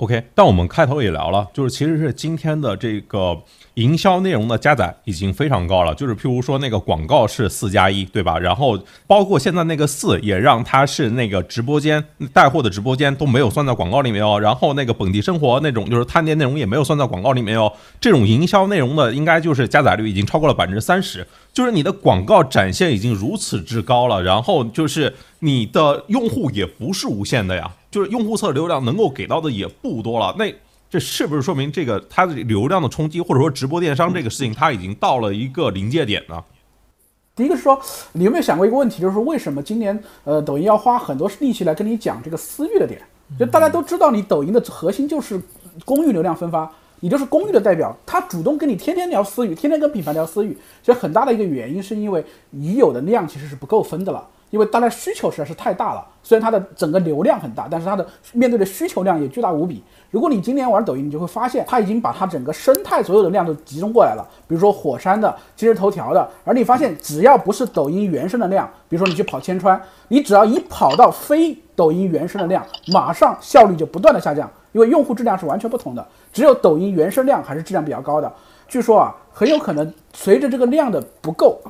[0.00, 3.36] OK，但我们开头也聊了，就是其实是今天的这个
[3.74, 8.38] 营销内容的加载已经非常高了，就是譬如说那个广告是四加一，对吧？
[8.38, 27.70] 然后包括现在那个四也让它是那个直播间带货的直播间都没有算在广告里面哦，然后那个本地生活那种就是探店内容也没有算在广告里面哦，这种营销内容的应该就是加载率已经超过了百分之三十，就是你的广告展现已经如此之高了，然后就是你的用户也不是无限的呀。
[27.90, 30.54] 就是用户侧流量能够给到的也不多了，那
[30.88, 36.40] 这是不是说明这个它的流量的冲击，或者说直播电商这个事情，它已经到了一个临界点呢？
[37.34, 37.80] 第一个是说，
[38.12, 43.00] 你有没有想过一个问题，就是说为什么今年呃抖音要花很多力气来跟你讲这个私域的点？
[43.38, 45.40] 就大家都知道，你抖音的核心就是
[45.84, 54.26] 公域流量分发，你就是公寓的代表，他主动跟你天天聊私域，天天跟品牌聊私域，其实很大的一个原因是因为已有的量其实是不够分的了。
[54.50, 59.80] 因为大家需求实在是太大了，虽然它的整个流量很大，但是它的面对的需求量也巨大无比。
[60.10, 64.28] 如果你今年玩抖音，你就会发现它已经把它整个生态所有的量都集中过来了。
[64.48, 76.06] 比如说火山的、今日头条的，而你发现只要不是抖音原生的量，比如说你去跑千川，你只要一跑到非抖音原生的量，马上效率就不断的下降，因为用户质量是完全不同的。
[76.32, 78.32] 只有抖音原生量还是质量比较高的。
[78.68, 81.60] 据说啊，很有可能随着这个量的不够。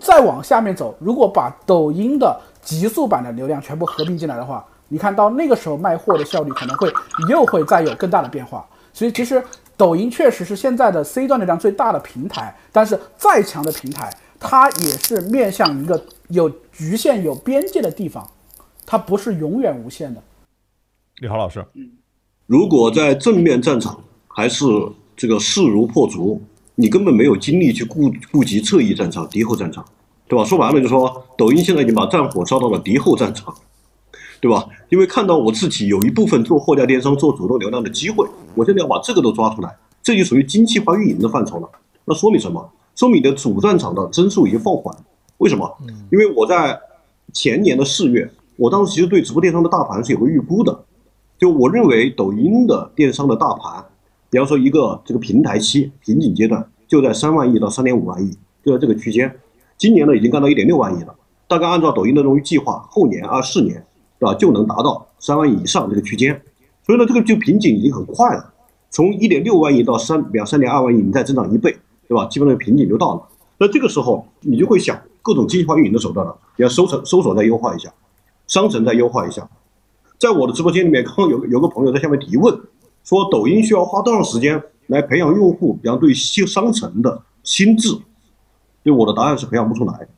[0.00, 6.92] 再往下面走，如果把抖音的极速版的流量全部合并进来的话，你看到那个时候卖货的效率可能会
[7.28, 8.64] 又会再有更大的变化。
[8.92, 9.42] 所以其实
[9.76, 18.28] 抖音确实是现在的 C 端流量最大的平台，但是再强的平台，它也是面向一个有局限、有边界的地方，
[18.84, 20.22] 它不是永远无限的。
[21.16, 21.90] 李豪老师，嗯
[22.48, 24.64] 如果在正面战场还是
[25.14, 26.40] 这个势如破竹，
[26.76, 29.84] 你根本没有精力去顾顾及侧翼战场、敌后战场，
[30.26, 30.42] 对吧？
[30.46, 33.54] 说白了就是说，抖音现在已经把战火烧到了敌后战场，
[34.40, 34.66] 对吧？
[34.88, 41.68] 因为看到我自己有一部分做货架电商、做主动流量的机会，我现在要把这个都抓出来，这就属于精细化运营的范畴了。
[42.06, 42.66] 那说明什么？
[42.96, 44.96] 说明你的主战场的增速已经放缓。
[45.36, 45.70] 为什么？
[46.10, 46.80] 因为我在
[47.34, 50.86] 前年的四月，我当时其实对直播电商的大盘是有个预估的。
[51.38, 53.84] 就我认为，抖音的电商的大盘，
[54.28, 59.32] 比方说一个这个平台期瓶颈阶段，就在三万亿到三点五万亿，就在这个区间。
[59.76, 61.14] 今年呢，已经干到一点六万亿了。
[61.46, 63.86] 大概按照抖音的这种计划，后年二四年，
[64.18, 66.42] 对吧，就能达到三万亿以上这个区间。
[66.84, 68.52] 所以呢，这个就瓶颈已经很快了。
[68.90, 71.76] 从一点六万亿到三两三点二万亿，你再增长一倍，
[72.08, 72.26] 对吧？
[72.26, 73.22] 基本上瓶颈就到了。
[73.58, 76.36] 那这个时候，你就会想各种精细化运营的手段了。
[76.56, 77.92] 你要搜索搜索再优化一下，
[78.48, 79.48] 商城再优化一下。
[80.18, 82.60] 在我的直播间里面，刚刚有有个朋友在下面提问，
[83.04, 87.96] 说抖音需要花多长时间来培养用户，比方对新商城的心智？
[88.82, 90.08] 对我的答案是培养不出来，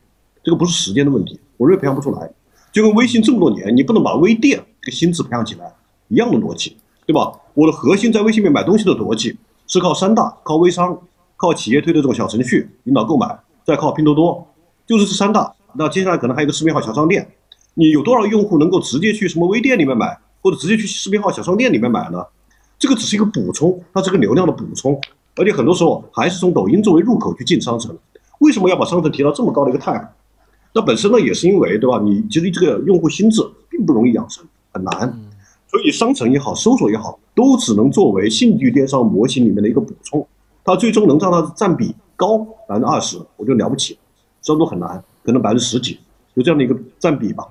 [0.42, 2.30] 这个不是时间的问题，我认为培养不出来。
[2.72, 5.70] 就跟微信这么多年，你不能把微店这个心智培养起来
[6.08, 7.32] 一样的逻辑，对吧？
[7.52, 9.36] 我的核心在微信里面买东西的逻辑
[9.66, 10.98] 是靠三大，靠微商，
[11.36, 14.46] 靠企业推的这种小程序引导购买，再靠拼多多，
[14.86, 15.52] 就是这三大。
[15.74, 17.28] 那接下来可能还有一个视频号小商店。
[17.80, 22.22] 你有多少用户能够直接去什么微店里面买，或者直接去视频号小商店里面买呢？
[22.78, 25.00] 这个只是一个补充，它是个流量的补充，
[25.34, 27.96] 而且很多时候还是从抖音作为入口去进商城。
[28.40, 30.06] 为什么要把商城提到这么高的一个 tag？
[30.74, 31.98] 那本身呢也是因为，对吧？
[32.04, 33.40] 你其实这个用户心智
[33.70, 35.18] 并不容易养成，很难。
[35.66, 40.26] 所以商城也好，搜索也好，都只能作为兴趣电商模型里面的一个补充。
[40.62, 42.36] 它最终能让它占比高
[42.68, 43.96] 百分之二十，我觉得了不起。
[44.42, 45.98] 这都很难，可能百分之十几，
[46.36, 47.46] 就这样的一个占比吧。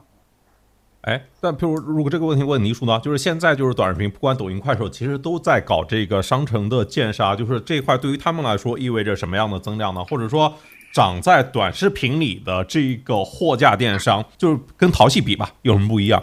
[1.01, 10.03] 哎，但譬如如果这个问题问倪叔呢，就是现在就是短视频，不管抖音、快手，其实都在搞这个商城的建设，就是这块对于他们来说意味着什么样的增量呢？
[10.03, 10.53] 或者说，
[10.93, 16.21] 长在短视频里的这个货架电商，就是跟淘系比吧，有什么不一样？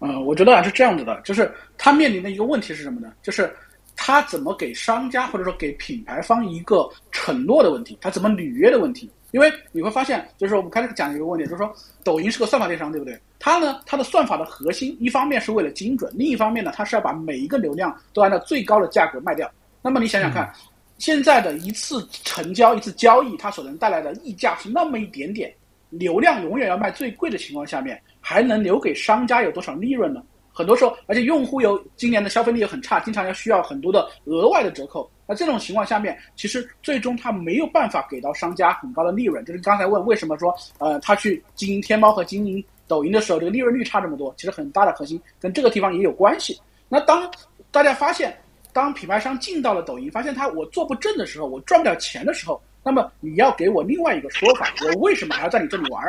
[0.00, 3.10] 嗯，我觉得啊是这样子的，就是他面临的一个问题是什么呢？
[3.22, 3.50] 就是
[3.96, 9.10] 他怎么给商家或者说给品牌方一个承诺的问题，他怎么履约的问题。
[9.32, 13.18] 因为你会发现，就是我们开始讲一个问题，就是说，抖音是个算法电商，对不对？
[13.38, 19.50] 它呢，它的算法的核心，一方面是为了精准，另一方面呢，它是要把每一个流量都按照最高的价格卖掉。
[19.80, 20.52] 那么你想想看，
[20.98, 25.52] 现在的一次成交、一次交易，它所能带来的溢价是那么一点点，
[25.88, 30.22] 流量永远要卖最贵的情况下面，还能留给商家有多少利润呢？
[30.52, 35.10] 很多时候，而且用户有今年的消费力也很差，经常要需要很多的额外的折扣。
[35.26, 39.42] 那这种情况下面，其实最终他没有办法给到商家很高的利润。
[39.44, 46.60] 就是刚才问为什么说，呃，他去经营天猫和经营抖音的时候，这个利润率差这么多，其实很大的核心跟这个地方也有关系。
[46.88, 47.30] 那当
[47.70, 48.36] 大家发现，
[48.74, 56.02] 当品牌商进到了抖音，发现他我做不正的时候，我赚不了钱的时候，那么你要给我另外一个说法，我为什么还要在你这里玩？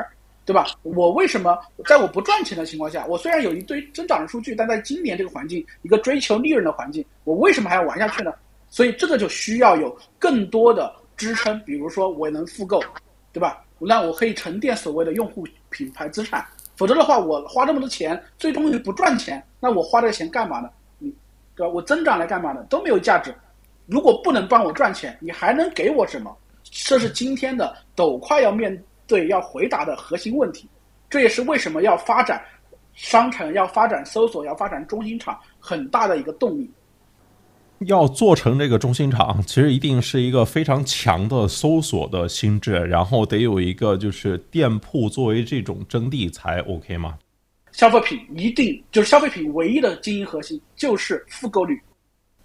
[0.46, 0.66] 对吧？
[0.84, 8.34] 我为什么在我不赚钱的情况下，我虽然有一堆增长的数据，但在今年这个环境，一个追求利润的环境，我为什么还要玩下去呢？
[8.70, 12.84] 所以这个就需要有更多的支撑，比如说我能复购，
[13.32, 13.64] 对吧？
[13.80, 20.70] 那我可以沉淀所谓的用户品牌资产，否则的话，我花这么多钱，最终又不赚钱，那我花这个钱干嘛呢？
[20.98, 21.14] 你，
[21.56, 21.72] 对吧？
[21.72, 22.66] 我增长来干嘛呢？
[22.70, 23.34] 都没有价值。
[23.86, 26.36] 如果不能帮我赚钱，你还能给我什么？
[26.64, 28.84] 这是今天的抖快要面。
[29.14, 30.68] 对，要回答的核心问题，
[31.08, 32.44] 这也是为什么要发展
[32.96, 36.68] 商城、要发展搜索、要发展中心场很大的一个动力。
[37.82, 47.20] 要做成这个中心场，其实一定是一个非常强的搜索的心智，然后得有一个就是店铺作为这种征地才 OK 吗？
[47.72, 51.80] 消费品一定就是消费品唯一的经营核心就是复购率。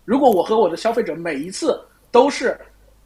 [0.05, 2.55] 如果我和我的消费者每一次都是。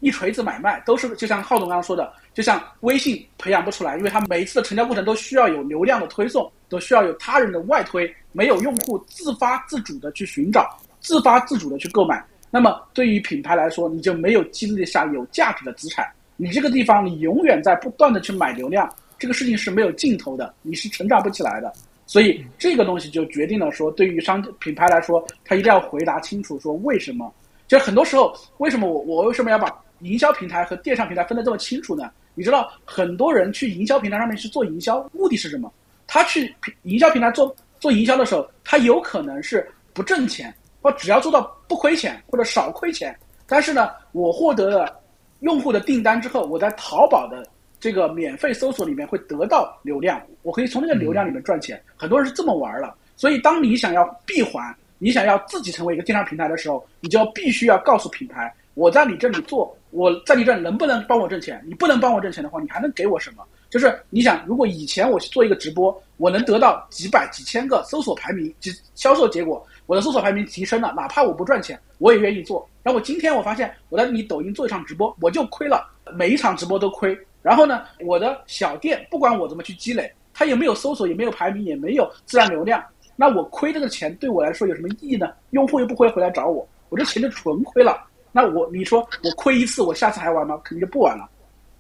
[0.03, 12.21] 一锤子买卖都是就像浩总刚刚说的，就像微信培养不出来，因为它每一次的成交过程都需要有流量的推送，都需要有他人的外推，没有用户自发自主的去寻找，自发自主的去购买。
[12.51, 16.05] 那么对于品牌来说，你就没有积累下有价值的资产。
[16.37, 21.73] 你这个地方你永远在不断的去买流量，这个事情是没有尽头的，你是成长不起来的。
[22.07, 27.33] 所以这个东西就决定了说，对于商品牌来说，他一定要回答清楚说为什么。
[27.69, 29.73] 就很多时候，为什么我我为什么要把
[30.03, 32.11] 营销平台和电商平台分得这么清楚呢？
[32.35, 35.73] 你知道，很多人去营销平台上面去做营销，目的是什么？
[36.07, 45.01] 他去营销平台做做营销的时候，他有可能是不挣钱，或只要做到不亏钱或者少亏钱，但是呢，我获得了
[45.41, 47.47] 用户的订单之后，我在淘宝的
[47.81, 51.83] 这个免费搜索里面会得到流量，我可以从那个流量里面赚钱。
[51.97, 52.95] 很多人是这么玩了。
[53.15, 61.63] 所以，当你想要闭环，你想要自己成为一个电商平台的时候，你就必须要告诉品牌，我在你这里做，我在你这里能不能帮我挣钱？
[61.67, 63.45] 你不能帮我挣钱的话，你还能给我什么？
[63.71, 72.69] 就是你想，如果以前我去做一个直播，我能得到几百、几千个搜索排名及销售结果，我的搜索排名提升了，哪怕我不赚钱，我也愿意做。
[72.83, 77.17] 然后我今天我发现，我在你抖音做一场直播，我就亏了，每一场直播都亏。
[77.41, 82.83] 然后呢，我的小店不管我怎么去积累，它也没有搜索，也没有排名，也没有自然流量，
[83.17, 85.33] 那我亏这个钱对我来说有什么意义呢？
[85.51, 88.07] 用户又不会回来找我，我这钱就纯亏了。
[88.33, 90.61] 那我你说我亏一次，我下次还玩吗？
[90.65, 91.29] 肯定就不玩了。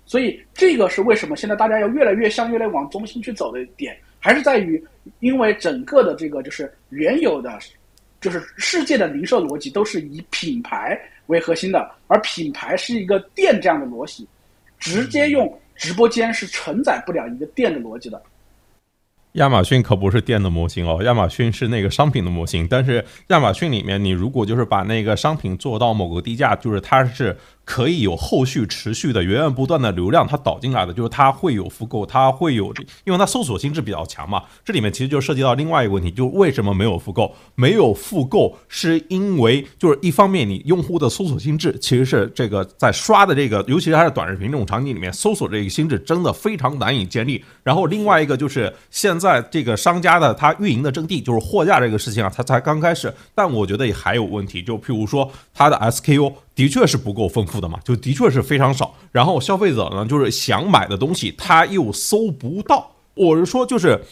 [0.04, 4.82] 所以这个是为什么现在大家要越来越向越来越往中心去走的点，还是在于，
[5.20, 7.58] 因为整个的这个就是原有的，
[8.20, 14.28] 就是世界的零售逻辑都是以品牌为核心的，而品牌是一个店这样的逻辑，
[14.78, 18.20] 直接用直播间是承载不了一个店的逻辑的。
[19.32, 22.66] 亚马逊可不是店的模型哦，亚马逊是那个商品的模型。
[22.68, 27.36] 但是亚马逊里面，你如果就是把那个商品做到某个低价，就是它是。
[27.64, 34.42] 可以有后续持续的源源不断的流量，它导进来的就是它会有复购，它会有，因为它搜索心智比较强嘛。
[34.64, 37.34] 这里面其实就涉及到另外一个问题，就为什么没有复购？
[37.54, 47.42] 没有复购是因为就是一方面你用户的搜索心智其实是这个在刷的这个，尤其是还是短视频这种场景里面，搜索这个心智真的非常难以建立。
[47.62, 56.32] 然后另外一个就是现在这个商家的他运营的阵地就是货架这个事情啊，它才刚开始，但我觉得也还有问题，就譬如说它的 SKU。
[56.54, 58.94] 的确是不够丰富的嘛，就的确是非常少。
[59.10, 62.90] 然后消费者呢，就是想买的东西他又搜不到。
[63.14, 64.02] 我是说，就是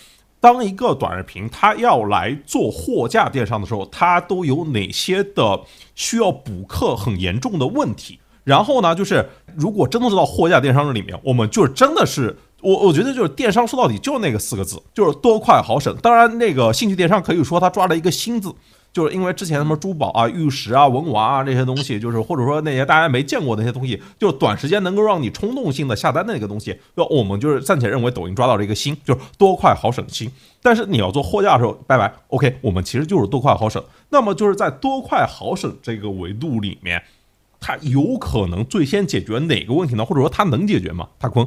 [0.40, 5.60] 当一个短视频他要来做货架电商的时候，他都有哪些的
[5.94, 8.18] 需要补课很严重的问题？
[8.44, 15.94] 然后呢，就是如果真的是到货架电商这里面，我们就是真的是我我觉得就是电商说到底就那个四个字，就是多快好省。
[16.02, 18.50] 当然，那个兴趣电商可以说他抓了一个新字。
[18.92, 30.30] 就是因为之前什么珠宝啊、玉石啊、文玩啊这些东西，就是或者说那些大家没见过那些东西，就短时间能够让你冲动性的下单的那个东西，那我们就是暂且认为抖音抓到了一个心，就是多快好省心。
[30.62, 33.82] 但是你要做货架的时候，拜拜，OK，我们其实就是多快好省。
[34.10, 37.02] 那么就是在多快好省这个维度里面，
[37.60, 40.04] 它有可能最先解决哪个问题呢？
[40.04, 41.08] 或者说它能解决吗？
[41.18, 41.46] 大坤？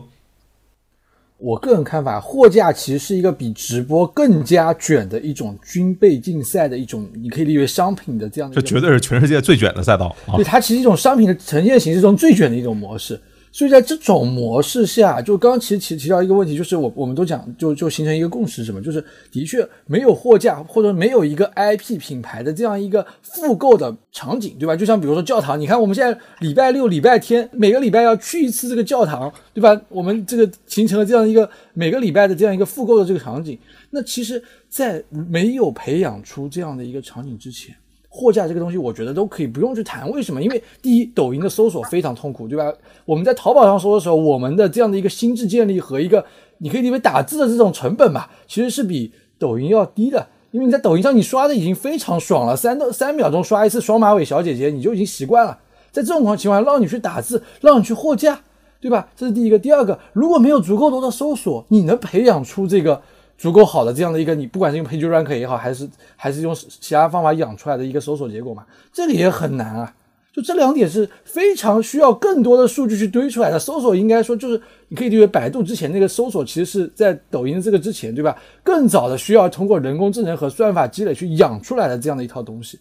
[1.44, 8.56] 我个人看法，货架其实是一个比直播更加卷的一种军备竞赛的一种，你可以理解为商品的这样的。
[8.56, 10.16] 这绝对是全世界最卷的赛道。
[10.38, 13.20] 对，它其实一种商品的呈现形式中最卷的一种模式。
[13.54, 18.82] 所以在这种模式下，就刚刚其实提提到一个问题，就是我我们都讲，就就形成一个共识，什么？
[18.82, 19.02] 就是
[19.32, 24.76] 的确没有货架，或者没有一个 IP 品牌的这样一个复购的场景，对吧？
[24.76, 29.80] 就像比如说教堂，你看我们现在礼拜六、礼拜天每个礼拜要去一次这个教堂，对吧？
[29.88, 33.60] 我们这个形成了这样一个每个礼拜的这样一个复购的这个场景。
[33.92, 37.76] 那其实，在没有培养出这样的一个场景之前，
[38.16, 40.08] 货架这个东西，我觉得都可以不用去谈。
[40.12, 40.40] 为什么？
[40.40, 42.72] 因为第一，抖音的搜索非常痛苦，对吧？
[43.06, 46.24] 我们在淘宝上搜的时候，我们的这样的一个心智建立和一个
[46.60, 50.28] 你可以理解打字的这种成本吧，其实是比抖音要低的。
[50.52, 55.58] 因为你在抖音上你刷的已经非常爽了，三到三秒钟刷一次双马尾小姐姐，你就已经习惯了。
[55.92, 58.40] 在这种情况下，让你去打字，让你去货架，
[58.80, 59.10] 对吧？
[59.16, 59.58] 这是第一个。
[59.58, 63.02] 第二个，如果没有足够多的搜索，你能培养出这个？
[63.44, 69.94] 足够好的这样的一个，你不管是用 PageRank 也好，还是还是用其他方法养出来的一个搜索结果嘛，这个也很难啊。
[70.32, 73.60] 就这两点是非常需要更多的数据去堆出来的。
[73.60, 78.34] 搜索应该说就是你可以理解百度之前那个搜索，其实是在抖音这个之前，对吧？
[78.64, 82.80] 更早的需要通过人工智能和算法积累去养出来的这样的一套东西。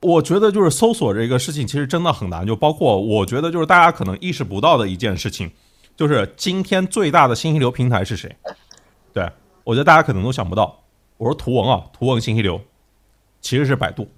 [0.00, 5.48] 我觉得就是搜索这个事情其实真的很难，就包括我觉得就是大家可能意识不到的一件事情，
[5.96, 8.34] 就是今天最大的信息流平台是谁？
[9.12, 9.30] 对。
[9.64, 10.82] 我觉得大家可能都想不到，
[11.16, 12.60] 我说图文啊，图文信息流
[13.40, 14.08] 其实是百度，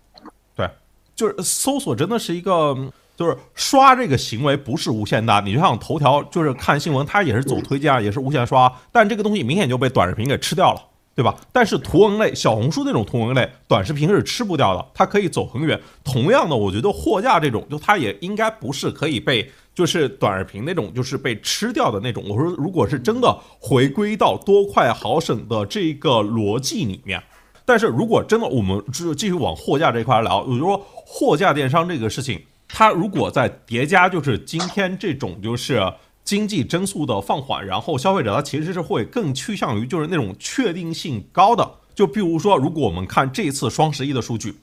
[0.54, 0.68] 对，
[1.14, 2.76] 就是搜索真的是一个，
[3.16, 5.40] 就是刷这个行为不是无限大。
[5.40, 10.80] 你就像头条，就是看新闻，它也是走推荐啊，也是无限刷，但这个东西明显就被短视频给吃掉了，
[11.14, 11.34] 对吧？
[11.52, 15.80] 但是图文类，小红书那种图文类，短视频是吃不掉的，它可以走很远。
[16.04, 19.50] 同样的，我觉得货架这种，就它也应该不是可以被。
[19.74, 22.22] 就是短视频那种，就是被吃掉的那种。
[22.28, 27.22] 我说，如果是真的回归到多快好省的这个逻辑里面，
[27.64, 35.80] 但是如果真的我们只继续往货架这一块聊，也就是说货架电商这个事情，它如果在叠加就是今天这种就是
[36.24, 41.68] 经济增速的放缓，然后消费者他其实是会更趋向于就是那种确定性高的。
[41.94, 44.56] 就比如说，如果我们看这次双十一的数据，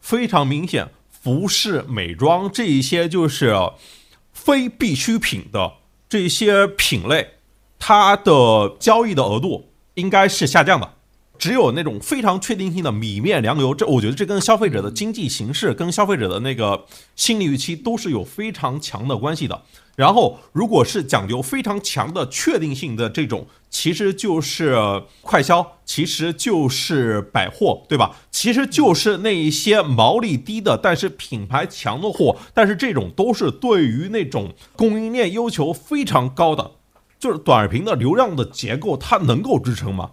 [0.00, 0.88] 非常明显。
[1.10, 3.54] 服饰、美妆这一些就是
[4.32, 5.72] 非必需品的
[6.08, 7.34] 这些品类，
[7.78, 10.94] 它的交易的额度应该是下降的。
[11.38, 19.62] 只有那种非常确定性的米面粮油，这我觉得这跟消费者的经济形势、跟消费者的那个心理预期都是有非常强的关系的。
[19.94, 28.16] 然后，如果是讲究非常强的确定性的这种，其实就是快消，其实就是百货，对吧？
[28.30, 32.38] 其实就是那一些毛利低的，但是品牌强的货。
[32.54, 36.72] 但是这种都是对于那种供应链要求非常高的，
[37.18, 40.12] 就是短视频的流量的结构，它能够支撑吗？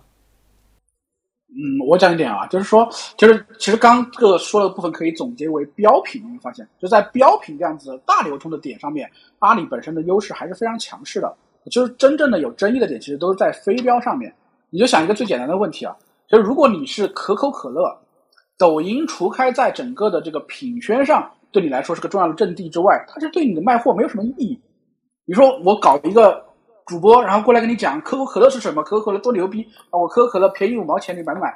[1.52, 2.88] 嗯，我讲一点啊，就是说，
[3.18, 6.22] 就是其实刚这个说的部分可以总结为标品。
[6.24, 11.36] 你会发现，就在标品这样子大流通的点上面，阿里本身的优势还是非常强势的。
[11.72, 14.32] 就是真正的有争议的点，其实都是在非标上面。
[14.70, 15.96] 你就想一个最简单的问题啊，
[16.28, 18.00] 就是如果你是可口可乐，
[18.58, 24.54] 抖音除开在整个的这个品宣上对你来说是个重要的阵地之外，它是对你的卖货没有什么意义。
[25.26, 26.48] 比如说我搞一个。
[26.90, 28.82] 主播，然后过来跟你讲可口可乐是什么？
[28.82, 29.62] 可口可乐多牛逼
[29.92, 29.94] 啊！
[30.00, 31.56] 我可口可乐便宜五毛钱，你买不买？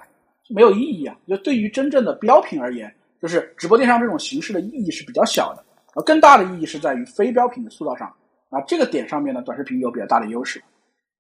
[0.49, 1.15] 没有意义啊！
[1.27, 5.63] 就对于真正的标品而言，就是直播电商这种形式的意义是比较小的。
[5.95, 8.07] 而，更大的意义是在于非标品的塑造上
[8.51, 8.61] 啊。
[8.67, 10.61] 这个点上面呢，短视频有比较大的优势。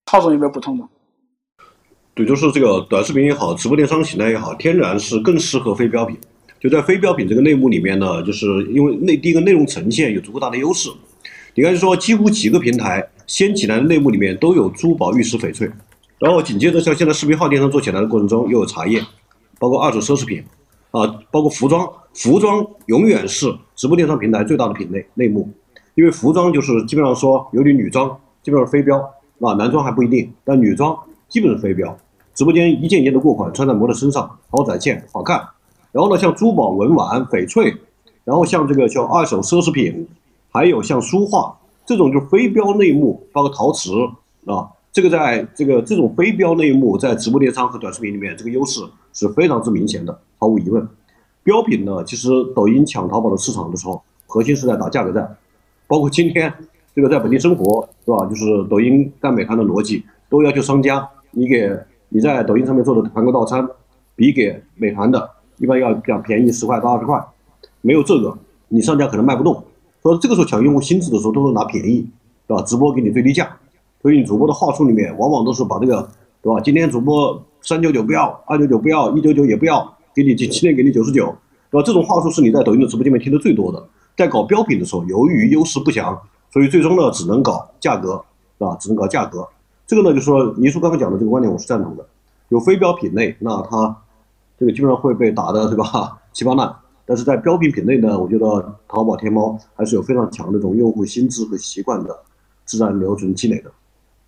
[0.05, 0.87] 浩总有没有补充的？
[2.13, 6.15] 对，就是这个短视频也好，直播电商形态也好，天然是更适合非标品。
[6.59, 10.89] 就在非标品这个类目里面呢，就是因为内第一个内容呈现有足够大的优势。
[11.55, 13.07] 你看，说几乎几个平台。
[13.27, 15.69] 掀起来的类目里面都有珠宝、玉石、翡翠，
[16.19, 19.01] 然后紧接着像现在视频号电商做起来的过程中，又有茶叶，
[19.59, 20.43] 包括二手奢侈品，
[20.91, 25.49] 啊，包括服装，服装永远是直播电商平台最大的品类类目，
[25.95, 28.09] 因为服装就是基本上说，尤其女装
[28.41, 28.97] 基本上是非标，
[29.39, 30.97] 啊，男装还不一定，但女装
[31.27, 31.97] 基本是非标，
[32.33, 35.41] 直播间一件一件的过款穿在模特身上，好展现，好看。
[35.91, 37.75] 然后呢，像珠宝、文玩、翡翠，
[38.23, 40.07] 然后像这个叫二手奢侈品，
[40.51, 41.57] 还有像书画。
[41.85, 43.91] 这种就是非标类目，包括陶瓷
[44.45, 48.81] 啊，这个在这个这种非标类目在直播电商和短视频里面，这个优势
[49.11, 50.87] 是非常之明显的，毫无疑问。
[51.43, 55.35] 标品呢，其实抖音抢淘宝的市场的时候，核心是在打价格战，
[55.87, 56.53] 包括今天
[56.95, 58.25] 这个在本地生活，是吧？
[58.27, 61.77] 就是抖音干美团的逻辑，都要求商家，你给
[62.07, 63.67] 你在抖音上面做的团购套餐，
[64.15, 67.21] 比给美团的一般要要便宜十块到二十块，
[67.81, 68.37] 没有这个，
[68.69, 69.61] 你上家可能卖不动。
[70.03, 72.05] 所以这个时候抢用户心智的时候，都是拿便宜，
[72.45, 72.61] 对吧？
[72.63, 73.49] 直播给你最低价，
[74.01, 76.07] 所以你主播的话术里面往往都是把这个，
[76.41, 76.59] 对吧？
[76.59, 81.33] 今天主播三九九不要，二九九不要，一九九也不要，给你今天给你九十九，
[81.71, 81.83] 对吧？
[81.85, 83.81] 这种话术是你在抖音的直播间里面听的最多的。
[84.17, 86.15] 在搞标品的时候，由于优势不强，
[86.51, 88.23] 所以最终呢只能搞价格，
[88.59, 88.75] 是吧？
[88.79, 89.47] 只能搞价格。
[89.87, 92.05] 这个呢，就是说倪叔刚刚讲的这个观点，我是赞同的。
[92.49, 93.95] 有非标品类，那它
[94.59, 96.19] 这个基本上会被打的，对吧？
[96.33, 96.75] 七八烂。
[97.05, 102.17] 但是在标品品类呢，我觉得淘宝、天猫还是有非常强的这种用户心智和习惯的
[102.65, 103.71] 自然留存积累的。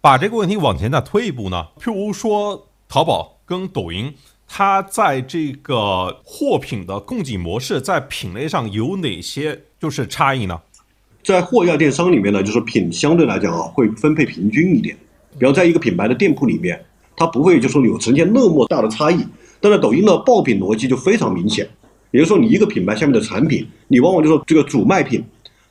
[0.01, 4.13] 把这个问题往前再推一步呢，譬如说淘宝跟抖音，
[4.47, 10.59] 它在这个货品的供给模式在品类上有哪些就是差异呢？
[11.23, 14.95] 在货架电商里面呢，就是品相对来讲啊会分配平均一点，
[15.39, 19.25] 比方在一个品牌的店铺里面，它不会就说有呈现那么大的差异。
[19.59, 21.67] 但在抖音的爆品逻辑就非常明显。
[22.15, 25.21] 也就是说，你一个品牌下面的产品，你往往就说这个主卖品，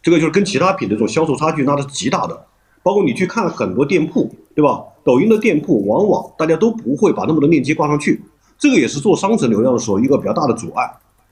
[0.03, 2.39] 这个就是跟其他品的这种销售差距那是极大的。
[2.83, 4.83] 包括你去看很多店铺，对吧？
[5.03, 8.23] 抖音的店铺往往大家都不会把那么多链接挂上去，
[8.59, 10.85] 这个也是做商城流量的时候一个比较大的阻碍。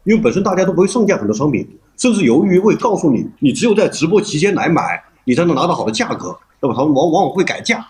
[0.05, 6.75] 因为本身大家都不会上架很多商品，甚至由于会告诉你，你只有在直播期间来买，你才能拿到好的价格，对吧？
[6.75, 7.87] 他们往往往会改价，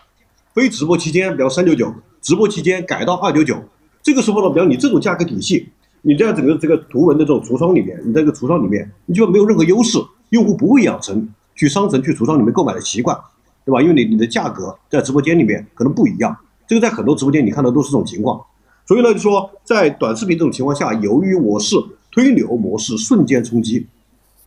[0.53, 3.57] 非直播期间，比方三九九，直播期间改到二九九，
[4.03, 5.69] 这个时候呢，比方你这种价格体系。
[6.05, 9.99] 你在整个这个图文的这种橱窗里面，你在这个橱窗里面，你就没有任何优势，
[10.31, 13.17] 用户不会养成去商城、去橱窗里面购买的习惯，
[13.65, 13.81] 对吧？
[13.81, 16.37] 因为你你的价格在直播间里面可能不一样，
[16.67, 18.43] 这个在很多直播间你看到都是这种情况。
[18.85, 21.77] 所以呢，就说在短视频这种情况下，由于我是
[22.11, 23.87] 推流模式，瞬间冲击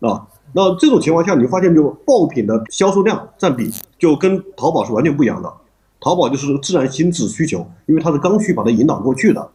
[0.02, 5.50] 啊，那这种情况下，你发现就爆品的销售量占比就跟淘宝是完全不一样的。
[6.02, 9.50] 淘宝就是自然心智需求，因为它是刚需把它引导过去的，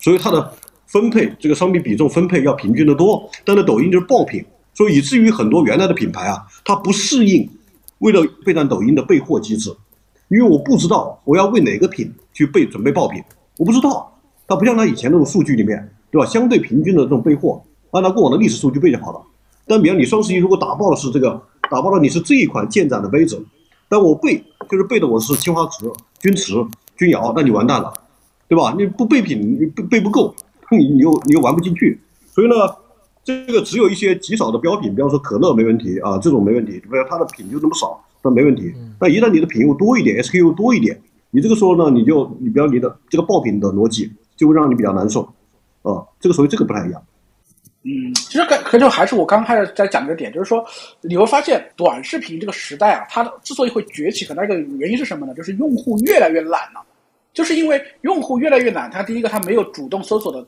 [0.00, 0.52] 所以它的。
[0.94, 7.50] 分配这个商品比重分配要平均的多，但是抖音就是爆品，所以以至于很多原来的品牌啊，它不适应
[7.98, 9.74] 为了备战抖音的备货机制，
[10.28, 13.20] 因为我不知道我要为哪个品去备准备爆品，
[13.58, 14.16] 我不知道，
[14.46, 16.24] 它不像它以前那种数据里面，对吧？
[16.24, 19.20] 相对平均的这种备货，按照过往的历史数据备就好了。
[19.66, 23.44] 但比方你双十一如果打爆的是这个，打爆了你是这一款建盏的杯子，
[23.88, 25.90] 但我备就是备的我是青花瓷、
[26.20, 26.64] 钧瓷、
[26.96, 27.92] 钧窑，那你完蛋了，
[28.46, 28.76] 对吧？
[28.78, 30.32] 你不备品，你备备不够。
[30.78, 32.54] 你你又你又玩不进去，所以呢，
[33.22, 38.72] 这个只有一些极少的标品，比方说可乐没问题啊，这种没问题，不要它的品就那么少，那没问题。
[38.98, 41.00] 但一旦你的品又多一点，SKU 多一点，
[41.30, 45.22] 你这个时候呢，你就你比方你的这个爆品的逻辑就会让你比较难受
[45.82, 47.02] 啊，这个所以这个不太一样。
[47.86, 50.64] 嗯，其实可可就还是我刚开始在讲的点，就是说
[51.02, 55.34] 你会发现短视频这个时代啊，它之所以会崛起，很大一个原因是什么呢？
[55.34, 56.82] 就是用户越来越懒了，
[57.34, 60.42] 就是因为用户越来越懒，他第一个他没有主动搜索的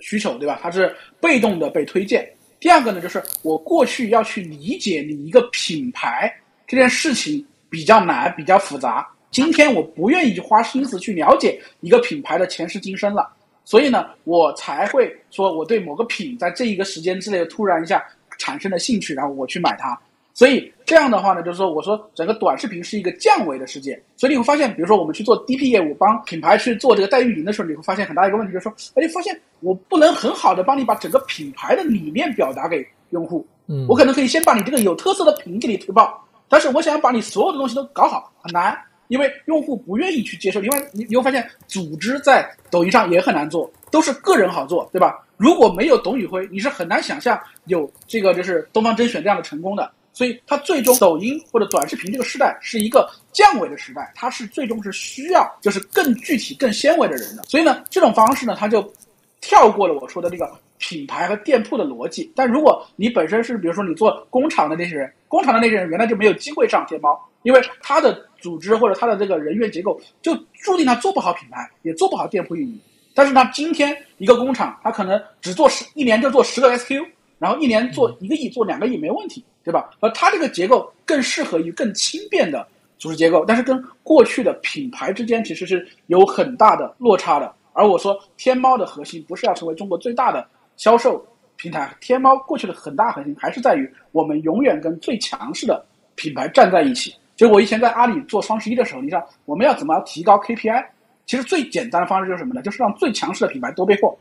[0.00, 0.58] 需求，对吧？
[0.62, 2.28] 它是被动的被推荐。
[2.58, 6.30] 第二个呢，就是我过去要去理解你一个品牌
[6.66, 9.08] 这件事情比较难，比较复杂。
[9.30, 13.32] 今天我不愿意花心思去了解一个品牌的前世今生了。
[13.64, 18.04] 所以呢，我才会说我对某个品在这一个时间之内突然一下
[18.38, 19.98] 产生了兴趣，然后我去买它。
[20.32, 24.00] 所以这样的话呢，就是说，我说整个短视频是一个降维的世界。
[24.16, 33.46] 所以你会发现，比如说我们去做 DP 业务，帮品牌去做这个代运营的时候，你会发现很大一个问题，就是说，哎，发现我不能很好的帮你把整个品牌的理念表达给用户。
[33.66, 38.76] 嗯，我可能可以先把你这个有特色的品给你推爆，但是我想要把你所有的东西都搞好，很难。
[39.08, 45.26] 因为用户不愿意去接受，另外你你会发现，组织在抖音上也很难做，都是个人好做，对吧？
[45.36, 49.90] 如果没有董宇辉，你是很难想象有这个就是东方甄选这样的成功的。
[50.12, 57.42] 所以它最终抖音或者短视频这个时代是一个降维的时代，它是最终是需要就是更具体、更纤维的人的。
[57.44, 58.92] 所以呢，这种方式呢，它就
[59.40, 62.30] 跳过了我说的这个品牌和店铺的逻辑。
[62.34, 68.26] 但如果你本身是比如说你做工厂的那些人，工厂的那些人原来就没有机会上天猫，因为他的。
[68.40, 72.80] 组织或者他的这个人员结构，就注定他做不好品牌，也做不好店铺运营。
[73.12, 77.06] 但是呢，今天一个工厂，他可能只做十一年就做十个 SKU，
[77.40, 79.90] 然后一年做一个亿，做两个亿没问题，对吧？
[79.98, 82.64] 而它这个结构更适合于更轻便的
[82.98, 87.52] 组织结构，但是跟过去的品牌之间其实是有很大的落差的。
[87.72, 91.24] 而我说，天猫的核心不是要成为中国最大的销售
[91.56, 95.82] 平台，天猫过去的很大核心还是在于我们永远跟最强势的
[96.14, 97.14] 品牌站在一起。
[97.36, 100.84] 就我以前在阿里做双十一的时候，你知道我们要怎么提高 KPI？
[101.24, 102.60] 其实最简单的方式就是什么呢？
[102.60, 104.14] 就是让最强势的品牌多备货。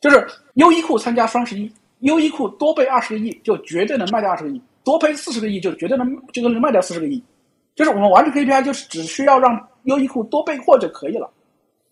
[0.00, 1.70] 就是优衣库参加双十一，
[2.00, 7.22] 优衣库多备二十个亿，就绝对能卖掉二十个亿；多备四十个亿，就绝对能就能卖掉四十个亿。
[7.74, 11.30] 就是我们完成 KPI，就是只需要让优衣库多备货就可以了，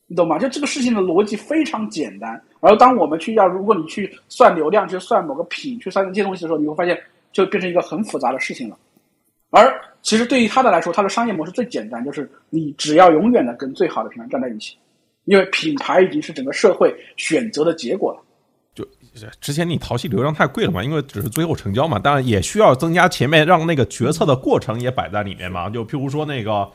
[0.06, 0.38] 你懂吗？
[0.38, 2.40] 就这个事情的逻辑非常简单。
[2.60, 7.00] 而当我们去要，如果你去算流量，去算某个品，去算这些东西的时候，你会发现
[7.32, 8.76] 就变成一个很复杂的事情了。
[9.50, 14.76] 而其实对于他的来说，他的商业模式最简单，就是你只要永远的跟最好的品牌站在一起，
[15.24, 18.20] 因为品牌已经是整个社会选择的结果了。
[19.40, 25.68] 之前你淘气流量太贵了嘛，因为只是最后成交嘛，当然也需要增加前面让那个决策的过程也摆在里面嘛。
[25.70, 26.70] 就譬如说那个，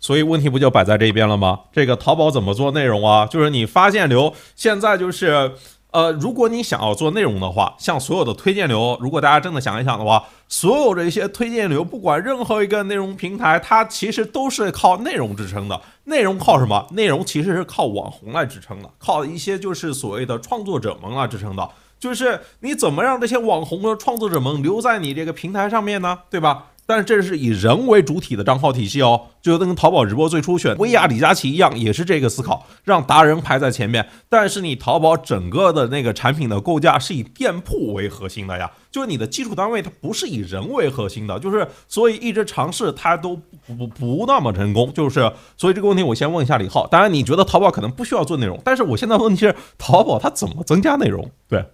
[0.00, 1.60] 所以问题不就摆在这边了吗？
[1.72, 3.26] 这个淘宝怎么做内容啊？
[3.26, 5.52] 就是你发现流现在就是。
[5.92, 15.80] 呃，如果你想要做内容的话，像所有的推荐流，如果大家真的想一想的话，所有的一些推荐流，不管任何一个内容平台，它其实都是靠内容支撑的。
[16.04, 16.86] 内容靠什么？
[16.90, 21.68] 内容其实是靠网红来支撑的，靠一些就是所谓的创作者们来支撑的。
[21.98, 26.18] 就是你怎么让这些网红和创作者们留在你这个平台上面呢？
[26.28, 26.66] 对吧？
[26.86, 34.08] 但是这是以人为主体的账号体系哦，就跟淘宝直播最初选薇娅、李佳琦一样，也是这个思考，让达人排在前面。
[34.28, 44.92] 但是你淘宝整个的那个产品的构架是以店铺为核心的呀，就是你的基础单位它不是以人为核心的，就是所以一直尝试它都不不不那么成功。
[44.92, 51.28] 就是所以这个问题我先问一下李浩，当然你觉得淘宝可能不需要做内容，但是我现在问题是淘宝它怎么增加内容？
[51.48, 51.64] 对。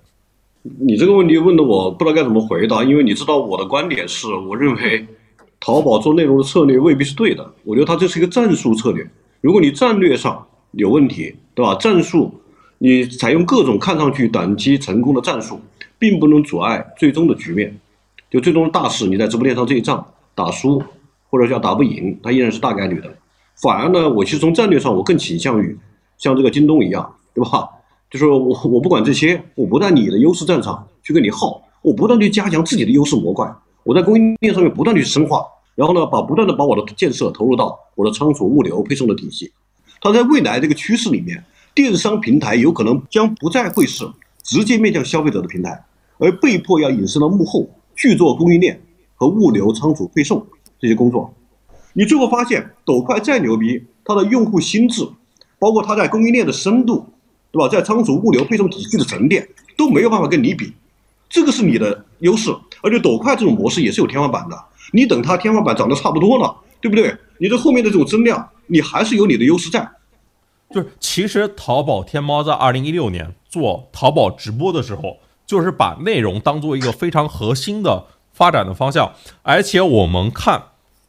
[0.62, 5.04] 你这个问题问的我不知道该怎么回答，因为你知道我的观点是，我认为
[5.58, 7.52] 淘宝做内容的策略未必是对的。
[7.64, 9.04] 我觉得它这是一个战术策略。
[9.40, 11.74] 如果你战略上有问题，对吧？
[11.74, 12.32] 战术
[12.78, 15.60] 你采用各种看上去短期成功的战术，
[15.98, 17.76] 并不能阻碍最终的局面。
[18.30, 20.82] 就最终的大势，你在直播间上这一仗打输
[21.28, 23.12] 或者叫打不赢，它依然是大概率的。
[23.60, 25.76] 反而呢，我其实从战略上，我更倾向于
[26.18, 27.68] 像这个京东一样，对吧？
[28.12, 28.38] 就是我，
[28.68, 33.50] 我不管这些，我不在你的优势战场去跟你耗，我不断去加强自己的优势模块，
[33.84, 39.50] 我在供应链上面不断去深化，然后呢，把不断的把我的建设投入到我的仓储、物流、配送的体系。
[40.02, 41.42] 它在未来这个趋势里面，
[41.74, 44.04] 电商平台有可能将不再会是
[44.42, 45.82] 直接面向消费者的平台，
[46.18, 48.78] 而被迫要隐身到幕后去做供应链
[49.14, 50.44] 和物流、仓储、配送
[50.78, 51.32] 这些工作。
[51.94, 55.08] 你最后发现，抖快再牛逼，它的用户心智，
[55.58, 57.06] 包括它在供应链的深度。
[57.52, 57.68] 对吧？
[57.68, 60.72] 在仓储、物流、配送体系的沉淀都没有办法跟你比，
[61.28, 62.50] 这个是你的优势。
[62.82, 64.58] 而且抖快这种模式也是有天花板的，
[64.92, 67.16] 你等它天花板涨得差不多了，对不对？
[67.38, 69.88] 你这后面的这种增量，你还是有你的优势在。
[70.70, 75.18] 就是其实淘宝天猫在二零一六年做淘宝直播的时候。
[75.44, 79.12] 就是把内容当做一个非常核心的发展的方向。
[79.42, 80.62] 而且我们看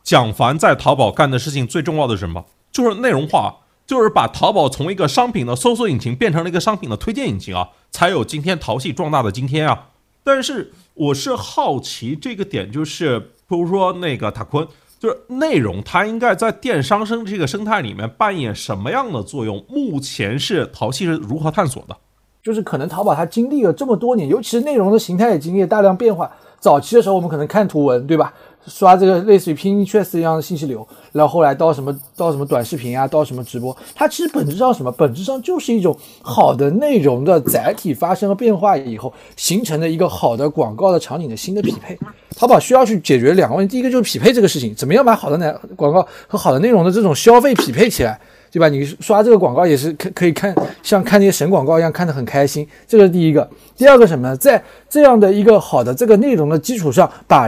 [0.04, 2.44] 蒋凡在淘宝干的事情最重要的是什么？
[2.70, 9.90] 就是内容化，就是把淘宝从一个商品的搜索引擎变成了一个商品的推荐引擎啊，才有今天淘系壮大的今天啊。
[10.24, 14.68] 但是我是好奇这个点，就是比如说那个塔坤。
[15.00, 19.62] 就是内容，它应该在电商生这个生态里面扮演什么样的作用？
[19.68, 21.98] 目前是淘系是如何探索的？
[22.42, 26.32] 就是可能淘宝它经历了这么多年，尤其是内容的形态也经历了大量变化。
[26.58, 28.34] 早期的时候，我们可能看图文，对吧？
[28.68, 34.92] 刷这个类似于 Pinterest 一样的信息流，然后后来到什么到什么短视频啊，到什么直播，它其实本质上什么？
[34.92, 41.98] 本质上就是一种好的内容的载体发生了变化以后，形成的一个好的广告的场景的新的匹配。
[42.36, 48.20] 淘宝需要去解决两个问题，第一个就是匹配这个事情，怎么样把好的内广告和好的内容的这种消费匹配起来，
[48.52, 48.68] 对吧？
[48.70, 53.48] 你刷这个广告也是可可以看像看那些神广告一样看得很开心，这个是第一个。
[53.76, 54.36] 第二个什么呢？
[54.38, 57.48] 在这样的一个好的这个内容的基础上，把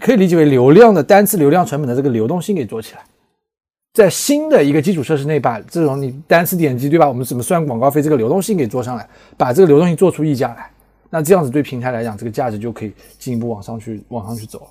[0.00, 3.04] 可以理解为流量的单次流量成本的这个流动性给做起来，
[3.92, 7.08] 在新的一个基础设施内，把这种你单次点击对吧？
[7.08, 8.02] 我们怎么算广告费？
[8.02, 10.70] 这个流动性给做上来，把这个流动性做出溢价来，
[11.10, 14.66] 那这样子对平台来讲，这个价值就可以进一步往上去往上去走。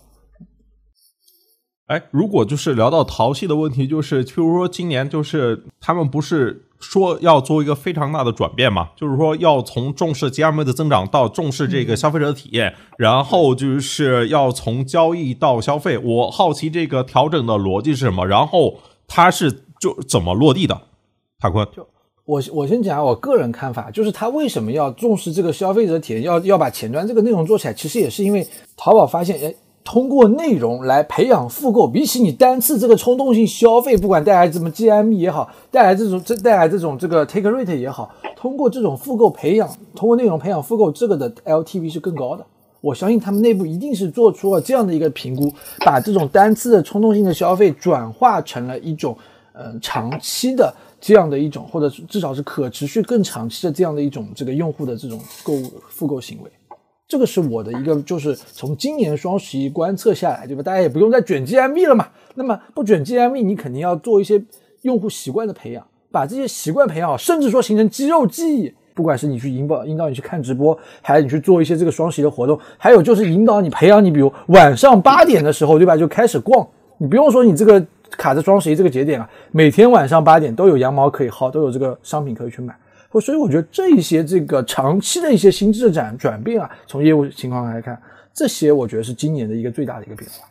[1.88, 6.64] 哎，如果就是聊到淘系的问题，就是譬如说今年就是他们不是。
[6.84, 15.98] 说要做一个非常大的转变嘛，就是说要从重视 GMV 的增长到重视这个消费者的体验，然后就是要从交易到消费。
[15.98, 20.82] 我好奇这个调整的逻辑是什么，然后它是就怎么落地的？
[21.40, 21.88] 塔坤，就
[22.26, 29.56] 我我先讲我个人看法，就是他为什么要重视这个消费者体验，要要把前端这个内容做起来，其实也是因为淘宝发现，哎。
[29.84, 42.46] 通过内容来培养复购，比起你单次这个冲动性消费，不管带来什么 GMV 也好，带来这种这带来这种这个 take rate 也好，通过这种复购培养，通过内容培养复购，这个的 LTV 是更高的。
[42.80, 45.52] 我相信他们内部一定是做出了这样的一个评估，
[45.86, 49.18] 把这种单次的冲动性的消费转化成了一种
[49.54, 56.52] 嗯长期的这样的一种，或者至少是可持续更长期的这样的一种这个用户的这种购物复购行为。
[57.14, 60.64] 这个是我的一个，就是从今年双十一观测下来，对吧？
[60.64, 62.07] 大家也不用再卷 GMV 了嘛。
[62.34, 64.43] 那么不卷 GMV，你肯定要做一些
[64.82, 68.74] 用户习惯的培养，把这些习惯培养好，甚至说形成肌肉记忆。
[68.95, 75.95] 不管是你去引导引导你去看直播，还是你去做一些这个双十一的活动，还有就是引导你培养你，比如晚上八点的时候，对吧？
[75.95, 76.68] 就开始逛。
[76.97, 82.76] 你不用说你这个卡在双十一这个节点啊，每天晚上八点都有羊毛可以薅，都有这个商品可以去买。
[83.20, 88.01] 所以我觉得这一些这个长期的一些心智转转变啊，从业务情况来看，
[88.34, 90.47] 这些我觉得是今年的一个最大的一个变化。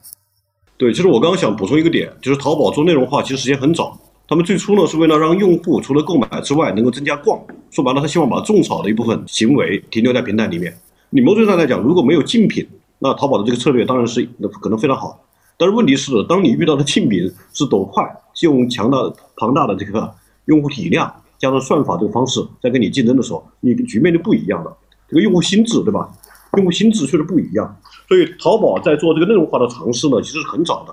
[0.76, 7.40] 对，其实我刚刚想补充一个点，就是淘宝做内容化其实时间很早，他们最初呢是为了让用户除了购买之外能够增加逛，
[7.70, 10.74] 说白了他希望把种草的一部分行为停留在平台里面。
[11.10, 12.66] 你某种上来讲，如果没有竞品，
[12.98, 14.26] 那淘宝的这个策略当然是
[14.60, 15.24] 可能非常好。
[15.56, 18.02] 但是问题是，当你遇到的竞品是抖快，
[18.40, 18.98] 用强大
[19.36, 20.12] 庞大的这个
[20.46, 21.14] 用户体量。
[21.43, 24.72] 加上算法这个方式在跟你竞争的时候，你局面就不一样了。
[25.09, 26.09] 这个用户心智，对吧？
[26.57, 27.76] 用户心智确实不一样。
[28.07, 30.93] 所以淘宝在做这个内容化的尝试呢，其实是很早的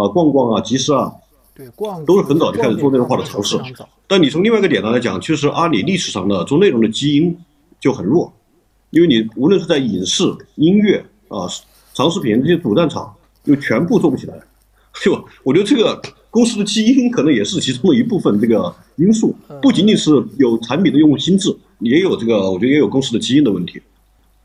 [0.00, 1.12] 啊，逛逛啊，集市啊，
[1.52, 3.58] 对，逛都是很早就开始做内容化的尝试。
[4.06, 7.36] 但你从另外一个点上来讲，其实阿里历史上的做内容的基因
[7.80, 8.32] 就很弱，
[8.90, 11.48] 因为你无论是在影视、音乐啊、
[11.92, 13.12] 长视频这些主战场，
[13.46, 14.38] 又全部做不起来。
[15.02, 16.00] 就我觉得这个
[16.30, 23.80] 公司的基因可能也是其中的一部分这个因素，不仅仅是有产品的用户心智，也有这个我觉得也有公司的基因的问题。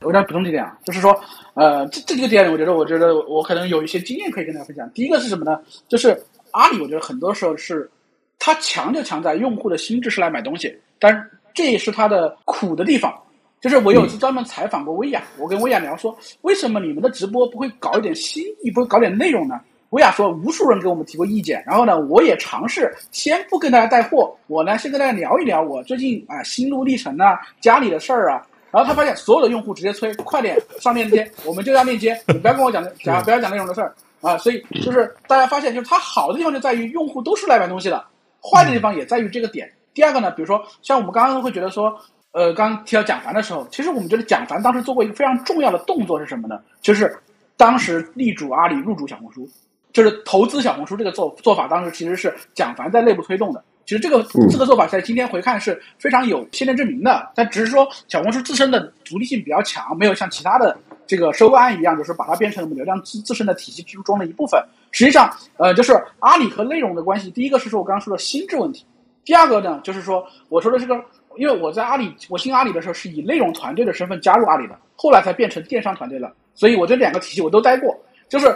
[0.01, 1.17] 我再补充几点啊，就是说，
[1.53, 4.89] 呃，这这几个点，我觉得，我觉得我可能有一些经验可以跟大家分享。
[4.93, 5.57] 第一个是什么呢？
[5.87, 6.21] 就是
[6.51, 7.89] 阿里，我觉得很多时候是
[8.37, 11.23] 它强就强在用户的心智是来买东西，但是
[11.53, 13.13] 这也是它的苦的地方。
[13.61, 19.57] 就是我有次专门采访过薇娅，我跟薇娅聊说，为什么你们的直播不会搞一点新意，不会搞点内容呢？
[19.93, 28.41] 薇娅说，无数人给我们提过意见，然后呢，我也尝试先不跟大家带货，我呢先跟大家聊一聊我最近啊心路历程啊，家里的事儿啊，
[28.71, 38.03] 然后他发现所有的用户直接催，快点上链接，我们就要链接，你不要跟我讲讲，不要讲内容的事儿啊，所以就是大家发现，就是它好的地方就在于用户都是来买东西的，
[38.41, 39.71] 坏的地方也在于这个点。
[39.93, 41.95] 第二个呢，比如说像我们刚刚会觉得说，
[42.31, 46.59] 呃，刚刚提到蒋凡的时候，其实我们觉得蒋凡当时做过一个非常重要的动作是什么呢？
[46.81, 47.15] 就是
[47.55, 49.47] 当时力主阿里入主小红书。
[49.93, 53.63] 就是投资小红书这个做做法，当时其实是蒋凡在内部推动的。
[53.85, 57.29] 其实这个这个做法在今天回看是非常有先见之明的。
[57.35, 60.75] 但只是说小红书自身的独立性比较强，没有像其他的
[61.05, 64.63] 这个收购案一样，就是把它变成我们流量自自身的体系之中的一部分。
[64.91, 67.29] 实际上，呃，就是阿里和内容的关系。
[67.29, 68.85] 第一个是说我刚刚说的心智问题，
[69.25, 70.95] 第二个呢，就是说我说的这个
[71.35, 76.31] 因为我在阿里，我进阿里的时候是以内容团队的身份加入阿里的，后来才变成电商团队了。
[76.55, 77.95] 所以我这两个体系我都待过。
[78.29, 78.55] 就是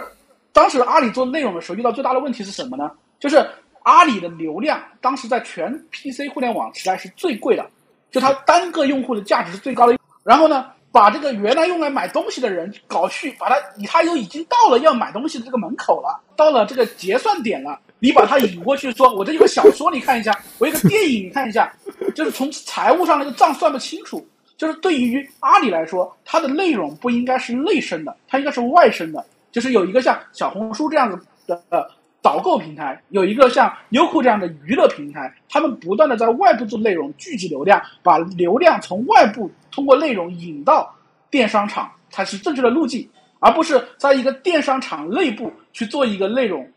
[0.58, 2.90] 当时阿里做内容的时候，遇到最大的问题是什么呢？
[3.20, 3.48] 就是
[3.84, 7.64] 阿里的流量当时在全 PC 互联网时代是最贵的，
[8.10, 9.96] 就它单个用户的价值是最高的。
[10.24, 13.54] 然后呢，把这个原来用来买东西的人搞去，把他，
[13.86, 17.78] 他又已经到了要买东西的这个门口了，到了这个结算点了。
[18.00, 21.72] 你把他引过去，说我这有个小说，你看一下；我有个电影，你看一下。
[22.16, 24.26] 就是从财务上那个账算不清楚。
[24.56, 29.24] 就是对于阿里来说，它的内容不应该是内生的，它应该是外生的。
[29.50, 31.90] 就是有一个像小红书这样子的
[32.20, 40.94] 导购平台，有一个像优酷这样的娱乐平台，他们不断的在外部做内容聚集流量，把流量从外部通过内容引到
[41.30, 46.68] 电商场，才是正确的路径，而不是在一个电商场内部去做一个内容。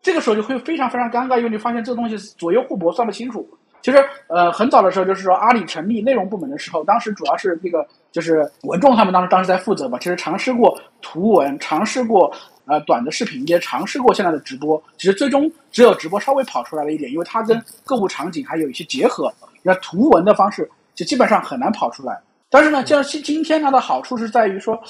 [0.00, 3.48] 这个时候就会非常非常尴尬，因为你发现这个东西左右互搏，算不清楚。
[3.82, 9.98] 其实，呃，很早的时候就是说，阿里成立内容部门的时候，当时主要是这个就是文众他们当时当时在负责嘛。
[9.98, 12.32] 其实尝试过图文，尝试过
[12.66, 14.80] 呃短的视频，也尝试过现在的直播。
[14.96, 19.32] 其实最终只有直播稍微跑出来了一点，因为它跟购物场景还有一些结合。
[19.62, 22.20] 那图文的方式就基本上很难跑出来。
[22.48, 24.80] 但是呢，像今今天它的好处是在于说，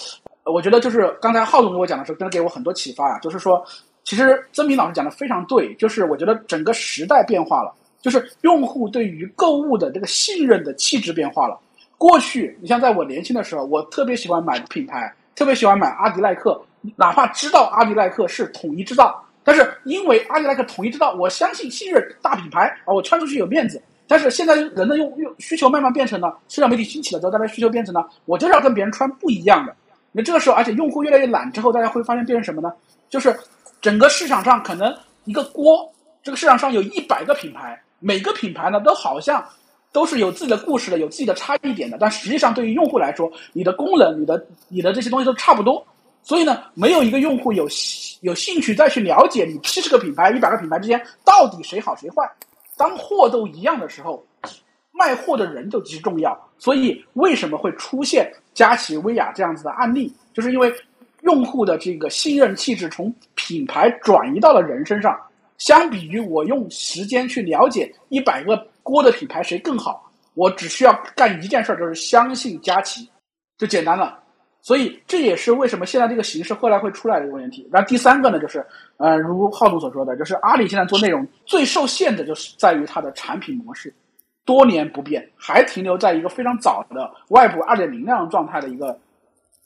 [0.44, 3.64] 我觉得就是刚才浩总跟我讲的时候，真的给我很多启发啊，就是说。
[4.04, 7.72] 其实曾平老师讲的非常对，就是我觉得整个时代变化了，
[8.02, 11.58] 就是用户对于购物的这个信任的气质变化了。
[11.96, 16.60] 过去，你像在我年轻的时候，我特别喜欢买品牌，特别喜欢买阿迪耐克，
[16.96, 23.80] 哪怕知道阿迪耐克是统一制造，但是因为阿迪耐克统一制造，我相信信任大品牌啊，我穿出去有面子。
[24.08, 29.74] 但是现在人的用用需求慢慢变成了社交媒体兴起了之后，大家需求变成了我就是要跟别人穿不一样的。
[30.10, 32.70] 那这个时候，而且用户越来越懒之后，大家会发现变成什么呢？
[33.08, 33.34] 就是。
[33.80, 35.92] 整个市场上可能一个锅，
[36.22, 39.42] 这个市场上有一百个品牌，每个品牌呢都好像
[39.92, 41.96] 都是有自己的故事的，有自己的差异点的。
[41.98, 45.86] 但实际上对于用户来说，你的功能、你的、你的这些东西都差不多。
[46.22, 47.68] 所以呢，没有一个用户有
[48.20, 52.30] 有兴趣再去了解你七十个品牌、一百个品牌之间到底谁好谁坏。
[52.76, 54.24] 当货都一样的时候，
[54.92, 56.38] 卖货的人就极其重要。
[56.58, 60.72] 所以为什么会出现佳琦、薇娅这样子的案例，就是因为。
[61.22, 65.16] 用户的这个信任气质从品牌转移到了人身上，
[65.64, 73.08] 相比于我用时间去了解一百个锅的品牌谁更好，我只需要干一件事儿，就是相信佳琦，
[73.56, 74.18] 就简单了。
[74.60, 77.68] 所以这也是为什么现在这个形式后来会出来的一个问题。
[77.70, 83.94] 那第三个呢，就是呃，如浩总所说的，就是阿里现在做内容最受限的就是在于它的产品模式
[84.44, 88.98] 多年不变，还停留在一个非常早的外部二点零那样状态的一个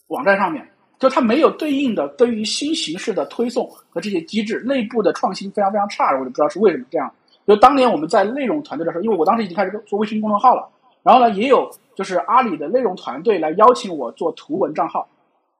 [0.09, 0.63] 网站上面。
[0.99, 7.13] 就它没有对应的对于新形式的推送和这些机制，内部的创新非常非常差，我就不知道是为什么这样。
[7.45, 10.67] 就当年我们在内容团队的时候，因为我当时已经开始做微信公众号了，
[11.03, 15.07] 然后呢，也有就是阿里的内容团队来邀请我做图文账号，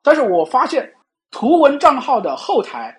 [0.04, 0.92] 但是我发现
[1.32, 2.98] 图文账号的后台，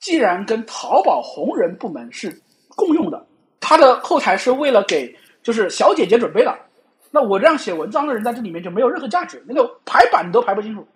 [0.00, 2.42] 既然跟淘宝红人部门是
[2.74, 3.26] 共用的，
[3.60, 6.54] 它的后台是为了给就是小姐姐准备的，
[7.10, 10.86] 那我这样写文章的人在这里面就没有任何价值，那个排版都排不清楚。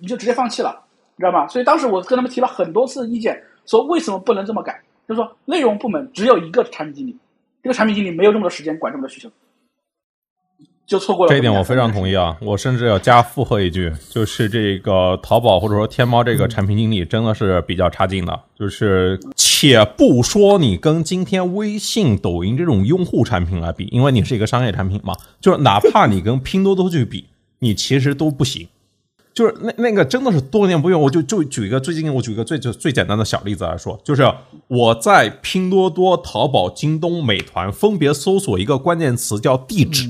[0.00, 0.84] 你就直接放弃了，
[1.16, 1.46] 你知道吗？
[1.48, 4.82] 所以当时我跟他们提了很多次意见，说为什么不能这么改？
[5.08, 7.16] 就是说内容部门只有一个产品经理，
[7.62, 9.28] 这个产品经理没有这么多时间管这么多需求，
[10.86, 11.30] 就错过了。
[11.30, 12.36] 这一点我非常同意啊！
[12.40, 18.40] 我甚至要加附和一句，就是这个淘宝或者说天猫这个产品经理真的是比较差劲的。
[18.54, 27.28] 就是且不说你跟今天微信、抖音这种用户产品来比，因为你是一个商业产品嘛，就是哪怕你跟拼多多去比，
[27.58, 28.68] 你其实都不行。
[29.34, 34.22] 就是那那个真的是多年不用，我就就举一个最近我举一个最最最简单的小例子来说，就是
[34.68, 40.08] 我在拼多多、淘宝、京东、美团分别搜索一个关键词叫地址，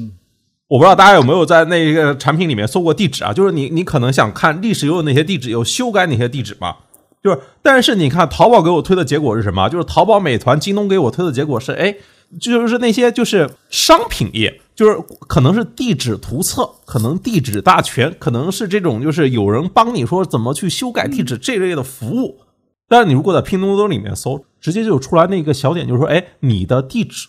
[0.68, 3.32] 我不知道大家有没有在那个产品里面搜过地址啊？
[3.32, 6.76] 就是你你可能想看历史有哪些地址，有修改哪些地址吗？
[7.22, 9.68] 就是，但是你看淘宝给我推的结果是什么？
[9.68, 11.94] 就是淘宝、美团、京东给我推的结果是，哎，
[12.40, 14.61] 就是那些就是商品页。
[14.74, 14.98] 就是
[15.28, 22.40] 可能是地址图册，可能地址大全，可能是这种就是有人帮你说怎么去修改地址这类的服务。
[22.88, 27.28] 但是你如果在拼多多里面搜，直接就出来那个小点，就是说，哎，你的地址，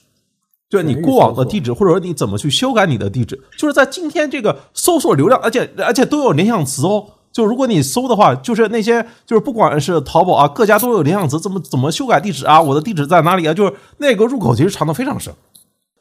[0.70, 7.06] 就你过往的地址，或者说你怎么去修改你的地址，就是在今天这个搜索流量，而且而且都有联想词哦。
[7.32, 13.54] 就如果你搜的话，就是那些就是不管是淘宝啊，各家都有联想词，怎么怎么修改地址啊，我的地址在哪里啊？
[13.54, 15.34] 就是那个入口其实藏的非常深。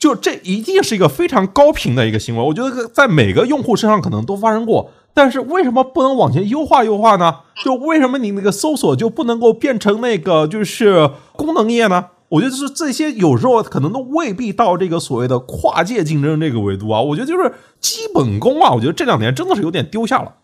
[0.03, 4.91] 就这一定是一个非常高频的一个行为，我觉得在每个用户身上可能都发生过。
[5.15, 7.37] 但是为什么不能往前优化优化呢？
[7.63, 12.07] 就为什么你那个搜索就不能够变成那个就是功能页呢？
[12.31, 17.01] 我觉得就是这些有时候可能都未必到这个所谓的跨界竞争这个维度啊。
[17.01, 20.35] 我觉得就是基本功啊，我觉得这两年真的是有点丢下了。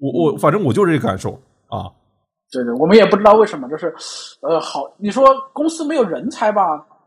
[0.00, 1.88] 我我反正我就这个感受啊。
[2.52, 3.94] 对对，我们也不知道为什么，就是
[4.42, 5.24] 呃，好，你说
[5.54, 6.60] 公司没有人才吧？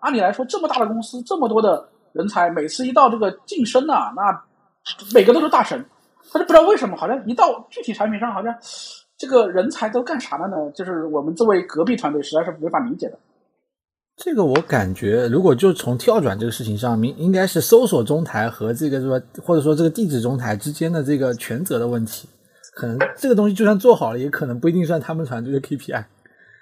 [0.06, 4.44] 按理来说，这么大的公司，这么多的人才，每次一到这个晋升啊，那
[5.14, 5.84] 每个都是大神。
[6.32, 8.56] 但是不知道为什么，好像一到具体产品上，好像
[9.18, 10.72] 这个人才都干啥了呢？
[10.76, 13.18] 就是我们作为隔壁团队，实在是没法理解的。
[14.18, 22.30] 这个我感觉，如果就从跳转这个事情上，明应该是搜索中台和这个说，或者说这个地址中台之间的这个权责的问题。
[22.74, 26.06] 可能这个东西就算做好了，也可能不一定算他们团队的 KPI。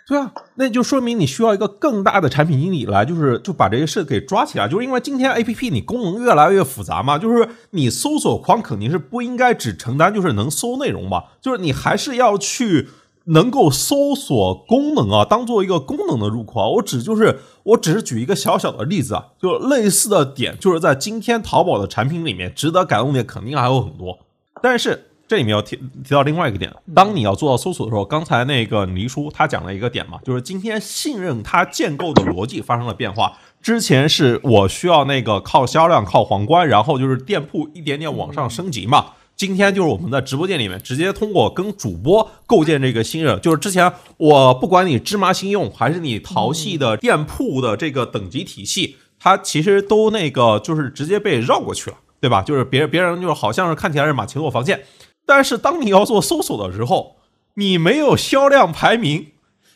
[0.05, 4.67] 对啊，那就说明你需要一个更大的产品经理来，就是就把这些事给抓起来。
[4.67, 12.89] 就是因为今天 A P P 你功能越来越复杂嘛，就是你搜索框肯定是不应该只承担就是能搜内容嘛，就是你还是要去
[13.27, 16.67] 能够搜索功能啊，当做一个功能的入口啊。
[16.67, 24.19] 我只就是我只是举一个小小的例子啊，就类似的点，就是在今天淘宝的产品里面，值得改动的肯定还有很多，
[24.61, 25.11] 但是。
[25.27, 33.37] 这里面要提提到另外一个点，当你要做到搜索的时候，刚才那个黎叔他讲了一个点嘛，就是今天信任它建构的逻辑发生了变化。
[33.61, 39.13] 之前是我需要那个靠销量、靠皇冠，然后就是店铺一点点往上升级嘛。
[39.35, 52.43] 今天就是我们在直播间里面直接通过跟主播构建这个信任，就是之前我不管你芝麻信用还是你淘系的店铺的这个等级体系，它其实都那个就是直接被绕过去了，对吧？
[52.43, 54.83] 就是别人别人就是好像是看起来是马前坐防线。
[55.25, 57.17] 但是当你要做搜索的时候，
[57.55, 59.27] 你没有销量排名，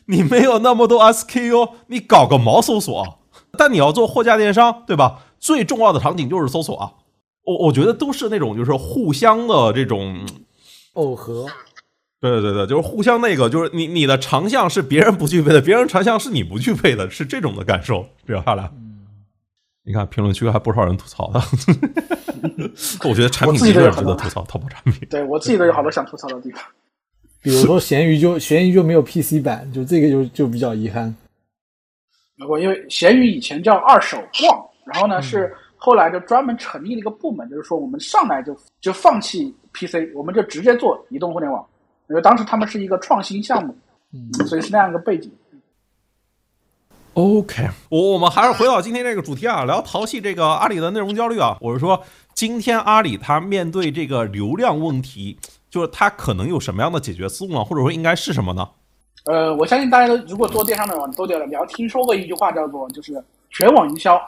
[0.05, 3.13] 你没有那么多 SKU，你搞个毛搜索啊？
[3.57, 5.23] 但你要做货架电商，对吧？
[5.39, 6.91] 最重要的场景就是搜索啊！
[7.43, 10.25] 我我觉得都是那种就是互相的这种
[10.93, 11.45] 耦合。
[12.19, 18.07] 对对对对，就是互相那个，就是你你的长项是别人不具备的，别人长项是你不具备的，是这种的感受。
[18.25, 18.71] 聊下来，
[19.88, 21.39] 你看评论区还不少人吐槽的。
[23.07, 25.07] 我觉得产品的确值得吐槽，淘宝产品。
[25.09, 26.61] 对我自己都有好多想吐槽的地方，
[27.41, 31.15] 比如说闲鱼就闲鱼就没有 PC 版，就这个就就比较遗憾。
[32.49, 41.65] 我因为闲鱼以前叫二手逛，然后呢是后来就专门成立了一个部门，就是说我们上来就就放弃 PC，我们就直接做移动互联网。
[42.09, 43.73] 因为当时他们是一个创新项目，
[44.13, 45.31] 嗯，所以是那样一个背景。
[47.18, 51.99] OK，我我们还是回到今天这个主题啊，聊淘系这个阿里的内容焦虑啊，我是说。
[52.36, 55.36] 今天阿里它面对这个流量问题，
[55.68, 57.65] 就是它可能有什么样的解决思路呢？
[57.65, 58.70] 或者说应该是什么呢？
[59.26, 64.22] 呃，我相信大家都如果做电商的话，都得你要听说过一句话叫做就是全网营销，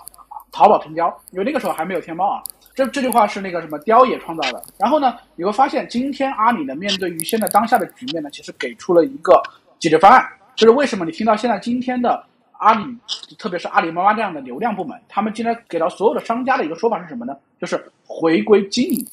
[0.52, 1.16] 淘宝成交。
[1.30, 2.42] 因为那个时候还没有天猫啊，
[2.74, 4.60] 这这句话是那个什么雕爷创造的。
[4.80, 9.40] 然后呢，你会发现今天阿里呢面对于现在当下的局面呢，其实给出了一个
[9.78, 12.24] 解决方案，就是为什么你听到现在今天的。
[12.60, 12.84] 阿里，
[13.38, 17.36] 特别是阿里妈妈这样的流量部门，他们今天给到所有的商家的一个说法是什么呢？
[17.60, 19.06] 就是回归经营，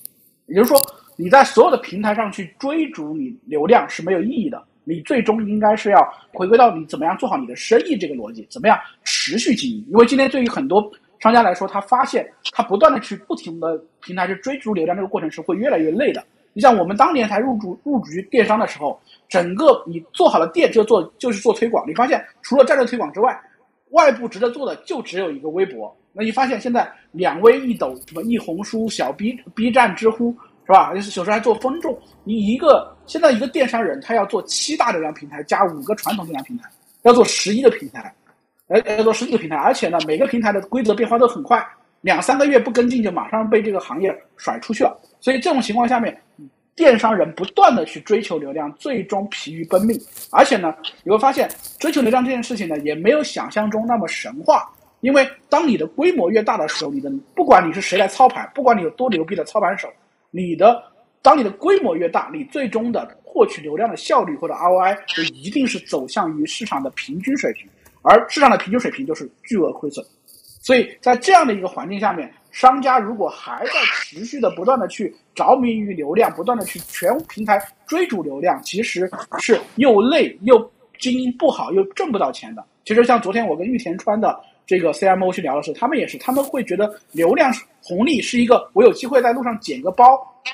[0.46, 0.80] 也就是说，
[1.16, 5.98] 你在所有的平台上去追逐你流量是没有意义的，你最终应该是要
[6.32, 9.84] 回归到你怎么样做好你的生意这个逻辑，怎么样持续经营。
[9.88, 10.90] 因为今天对于很多
[11.20, 16.24] 商家来说，他发现他不断的去不停的平台去追逐流量，这个过程是会越来越累的。
[16.56, 18.98] 你像我们当年才入驻入局电商的时候。
[19.28, 23.36] 整个你做好了店就做就是做推广，你发现除了战略推广之外，
[23.90, 25.94] 外部值得做的就只有一个微博。
[26.12, 30.30] 那你发现现在两微一抖什么一红书小 B B 站知乎
[30.64, 30.92] 是吧？
[30.94, 31.98] 有时候还做分众。
[32.22, 36.70] 你一个现在一个电商人，他要做七大流量平台加五个传统流量平台，
[37.02, 38.14] 要做十一个平台，
[38.68, 41.60] 哎要做十一个平台，而且呢每个平台的规则变化都很快，
[42.00, 44.96] 两三个月不跟进就马上被这个行业甩出去了。
[45.20, 46.16] 所以这种情况下面。
[46.76, 49.98] 电商人不断的去追求流量，最终疲于奔命。
[50.30, 54.70] 而且呢，你会发现追求流量这件事情呢，也没有想象中那么神话。
[55.00, 59.88] 因为当你的规模越大的时候，你的不管你是谁来操盘，不管你有多牛逼的操盘手，
[60.30, 60.82] 你的
[61.22, 67.66] 当你的规模越大，你最终的获取流量的效率或者 ROI 就一定是走向于市场的平均水平，
[68.02, 70.04] 而市场的平均水平就是巨额亏损。
[70.60, 72.30] 所以在这样的一个环境下面。
[72.56, 79.06] 商家如果还在持续的不断的去着迷于流量，不断的去全平台追逐流量，其实
[79.38, 80.58] 是又累又
[80.98, 82.64] 经营不好又挣不到钱的。
[82.82, 87.52] 其实像昨天我跟玉田川的这个 CMO 去聊的时候，他们也是，他们会觉得流量
[87.82, 90.06] 红利是一个我有机会在路上捡个包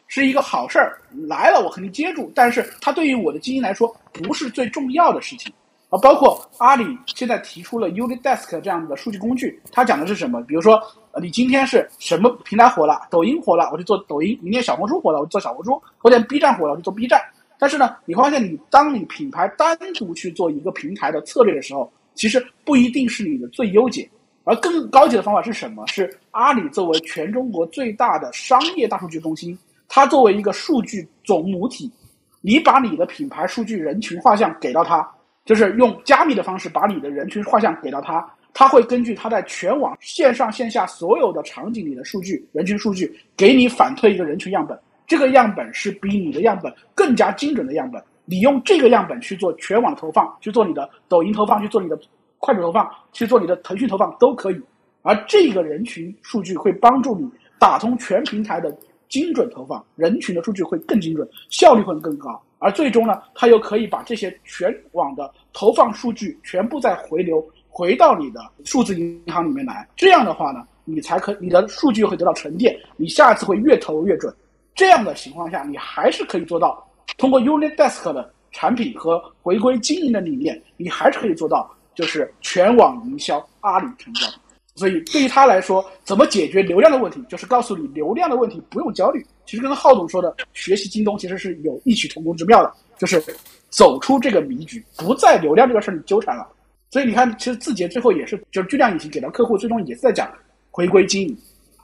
[0.08, 0.98] 是一个好事儿，
[1.28, 5.52] 来了我肯定接住，但是它对于我的经营来说不是最重要的事情。
[5.92, 10.40] 啊，包括阿里现在提出了 Unidesk 这样的数据工具，它讲的是什么？
[10.42, 10.80] 比如说。
[11.14, 13.06] 呃，你今天是什么平台火了？
[13.10, 17.20] 抖音火了，我就做抖音；明天小红书火了，我就做小红书；后天 B 站火了，我就做 B 站。
[17.58, 24.08] 但是呢，你会发现，你当你品牌单独去做一个平台的策略的时候，其实不一定是你的最优解。
[24.44, 25.86] 而更高级的方法是什么？
[25.86, 31.92] 是阿里作为全中国最大的商业大数据中心，它作为一个数据总母体，
[32.40, 35.06] 你把你的品牌数据人群画像给到它，
[35.44, 38.24] 就是用加密的方式把你的人群画像给到他，
[38.54, 44.78] 他会根据他在全网线上线下所有的场景里的数据人群数据，给你反推一个人群样本。
[45.06, 48.02] 这个样本是比你的样本更加精准的样本。
[48.24, 51.98] 你用这个样本去做全网投放，去做你的抖音投放，去做你的。
[52.44, 54.60] 快手投放去做你的腾讯投放都可以，
[55.02, 58.76] 而这个人群数据会帮助你打通全平台的
[59.08, 62.42] 精准投放，人群的数据会更精准，效率会更高。
[62.62, 69.86] 而最终呢，它又可以把这些全网的投放数据全部再回流回到你的数字银行里面来。
[69.96, 74.32] 这样的话呢，你才可你的数据会得到沉淀，你下次会越投越准。
[74.74, 76.86] 这样的情况下，你还是可以做到
[77.18, 81.68] 通过 Unit Desk 的产品和回归经营的理念，你还是可以做到。
[81.94, 84.26] 就是全网营销，阿里成交。
[84.74, 89.24] 所以对于他来说，怎么解决流量的问题，就是告诉你流量的问题不用焦虑。
[89.44, 93.22] 其实跟浩总说的学习京东其实是有异曲同工之妙的，就是
[93.68, 96.48] 走出这个迷局，不在流量这个事儿里纠缠了。
[96.90, 100.30] 所以你看，其实字节最后也是，就是巨量引擎给到客户，最终也是在讲
[100.70, 101.36] 回归经营，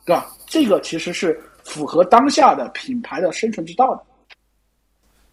[0.07, 0.26] 对吧？
[0.47, 4.03] 这个其实是符合当下的品牌的生存之道的。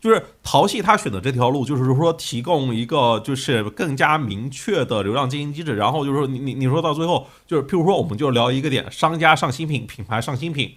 [0.06, 5.76] 就是淘系他选的这条路，就是说提供一个就是更加明确的流量经营机制。
[5.76, 10.76] 然后就是说，你你你说到最后，就是譬如说，我们就聊一个点：商家上新品，品牌上新品，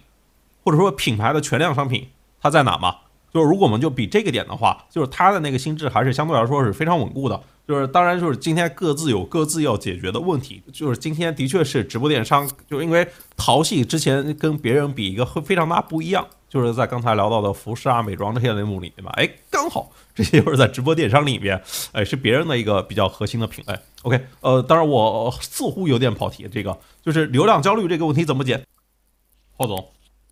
[0.63, 2.07] 或者说品牌的全量商品，
[2.41, 2.95] 它在哪嘛？
[3.31, 7.39] 就是如果我们就比这个点的话，就是它的那个心智还是相对来说是非常稳固的。
[7.67, 10.59] 就是当然就是今天各自有各自要解决的问题。
[10.73, 13.07] 就是今天的确是直播电商，就因为
[13.37, 16.25] 淘系之前跟别人比一个会非常大不一样。
[16.49, 23.75] 就是在刚才聊到的服饰啊、美妆这些类目里面吧，哎，刚好这些又是在直播电商里面，哎，是别人的一个比较核心的品类。
[24.01, 28.59] OK，呃，当然我似乎有点跑题，这个就是流量焦虑这个问题怎么解？
[29.55, 29.87] 霍总，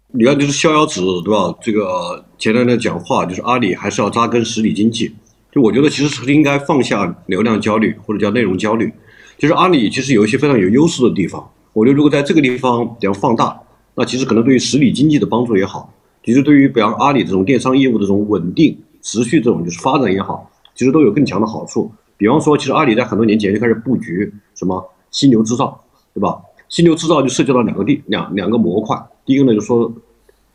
[0.07, 1.55] 你看就是逍遥子对吧？
[1.61, 5.13] 这个前两天讲话就是阿里还是要扎根实体经济，
[5.51, 8.91] 就我觉得其实是应该放下流量焦虑或者叫内容焦虑。
[9.38, 13.61] 就是阿里其实有一些非常有优势的地方，我觉得如果在这个地方比较放大，
[13.93, 15.93] 那其实可能对于实体经济的帮助也好。
[16.28, 21.89] 其实对于比方阿里这种电商业务的这种稳定、持续这种就是发展也好，其实都有更强的好处。
[22.17, 25.82] 比方说，其实阿里在很多年前就开始布局什么犀牛制造，
[26.13, 26.38] 对吧？
[26.67, 29.01] 犀牛制造就涉及到两个地两两个模块。
[29.25, 29.89] 第一个呢，就说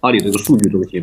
[0.01, 1.03] 阿里这个数据中心，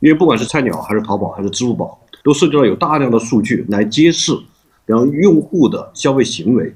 [0.00, 4.36] 因为不管是菜鸟还是淘宝还是支付宝，都涉及到有大量的数据来揭示，
[4.84, 6.74] 然后用户的消费行为。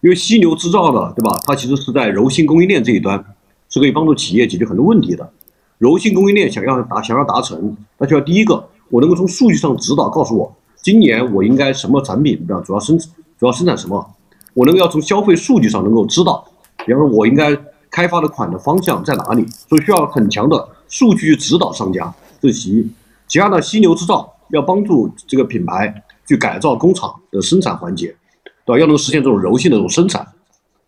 [0.00, 1.38] 因为犀牛制造的，对吧？
[1.44, 3.22] 它其实是在柔性供应链这一端，
[3.68, 5.30] 是可以帮助企业解决很多问题的。
[5.80, 12.98] 柔性供应链想要达想要达成，那就要第一个，我能够从数据上指导，告诉我今年我应该什么产品，比方主要生
[13.38, 14.14] 主要生产什么，
[14.52, 16.44] 我能够要从消费数据上能够知道，
[16.84, 17.56] 比方说我应该
[17.90, 22.90] 开发的款的方向在哪里，所以需要很强的数据指导商家，这是其一。
[23.26, 28.14] 其二呢，犀牛制造要帮助这个品牌去改造工厂的生产环节，
[28.66, 28.78] 对吧？
[28.78, 30.28] 要能实现这种柔性的这种生产，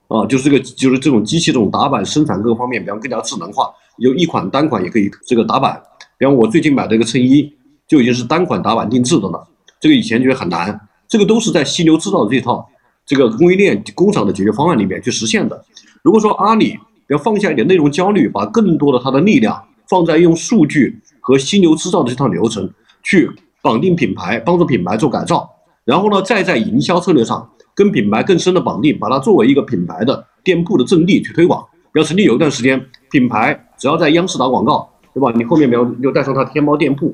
[0.09, 3.71] 啊，就是这个就是这种机器这种打板生产各个方面，比方更加智能化。
[3.99, 5.81] 有一款单款也可以这个打版，
[6.19, 7.53] 比方我最近买的一个衬衣
[7.87, 9.47] 就已经是单款打版定制的了，
[9.81, 12.67] 这个以前觉得很难，这个都是在犀牛制造的这套
[13.05, 15.65] 这个供应链工厂的解决方案里面去实现的。
[16.03, 16.79] 如果说阿里
[17.09, 22.69] 要放下一点内容焦虑，把更多的它的力量放在用数据和犀牛制造的这套流程
[23.03, 23.31] 去
[23.61, 25.49] 绑定品牌，帮助品牌做改造，
[25.85, 31.65] 然后呢再在营销策略上跟品牌更深的绑定，把它作为一个品牌的店铺的阵地去推广。
[31.93, 33.69] 比方曾经有一段时间品牌。
[33.83, 35.33] 只要在央视打广告，对吧？
[35.35, 37.13] 你后面没有就带上它天猫店铺，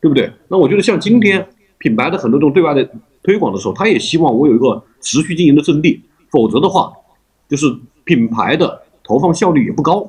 [0.00, 0.28] 对不对？
[0.48, 1.46] 那我觉得像今天
[1.78, 2.84] 品牌的很多这种对外的
[3.22, 6.02] 推广的时候，他也希望我有一个持续经营的阵地，
[6.32, 6.92] 否则的话，
[7.48, 7.72] 就是
[8.02, 10.00] 品牌的投放效率也不高。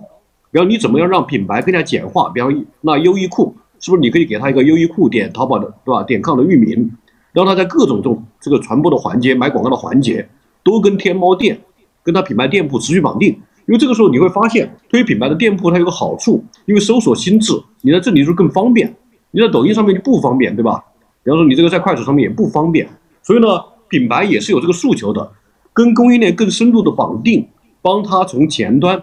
[0.49, 2.31] 比方你怎么样让品牌更加简化？
[2.33, 6.01] 比方那优衣库是不是你可以给他一个优衣库点淘宝的，对吧？
[6.01, 6.91] 点 com 的域名，
[7.35, 10.27] 让他在各种这种这个传播的环节、买广告的环节，
[10.63, 11.59] 都跟天猫店、
[12.01, 13.29] 跟他品牌店铺持续绑定。
[13.67, 17.51] 因为这个时候你会发现，推品牌的店铺它有个好处，因为搜索心智，
[17.81, 18.95] 你在这里就更方便，
[19.31, 20.83] 你在抖音上面就不方便，对吧？
[21.23, 22.87] 比方说你这个在快手上面也不方便，
[23.23, 23.47] 所以呢，
[23.89, 25.31] 品牌也是有这个诉求的，
[25.73, 27.47] 跟供应链更深度的绑定，
[27.81, 29.01] 帮他从前端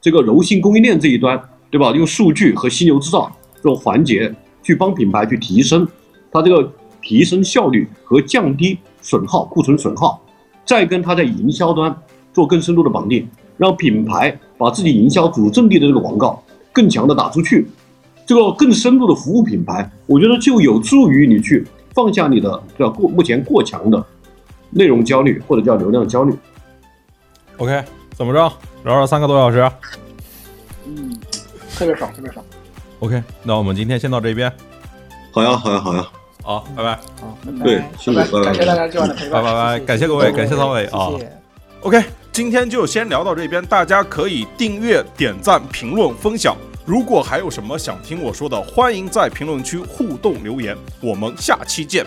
[0.00, 1.40] 这个柔性供应链这一端，
[1.70, 1.90] 对吧？
[1.92, 4.32] 用数据和犀牛制造这种环节
[4.62, 5.88] 去帮品牌去提升
[6.30, 6.70] 它这个
[7.02, 10.22] 提升效率和降低损耗库存损耗，
[10.64, 11.94] 再跟它在营销端
[12.32, 13.28] 做更深度的绑定。
[13.58, 16.42] 让品牌把自己营销主阵地的这个广告
[16.72, 17.68] 更强的打出去，
[18.26, 21.64] 这个更深度的服务品牌，我觉得就有助于你去
[21.94, 24.04] 放下你的叫过目前过强的
[24.70, 26.34] 内容焦虑或者叫流量焦虑。
[27.58, 27.84] OK，
[28.14, 28.52] 怎么着？
[28.84, 29.70] 聊了三个多小时。
[30.86, 31.16] 嗯，
[31.76, 32.44] 特别爽，特别爽。
[32.98, 34.50] OK，那我们今天先到这边。
[35.30, 36.04] 好呀，好呀，好呀。
[36.42, 36.98] 好，拜拜。
[37.20, 39.42] 好，对拜辛苦拜拜感谢大家今晚的陪伴。
[39.42, 41.10] 拜拜拜，感谢各位，感谢三位啊。
[41.12, 41.32] 谢谢
[41.80, 46.56] OK，今天就先聊到这边，大家可以订阅、点赞、评论、分享。
[46.84, 50.76] 如果还有什么想听我说的，欢迎在评论区互动留言。
[51.00, 52.04] 我们下期见。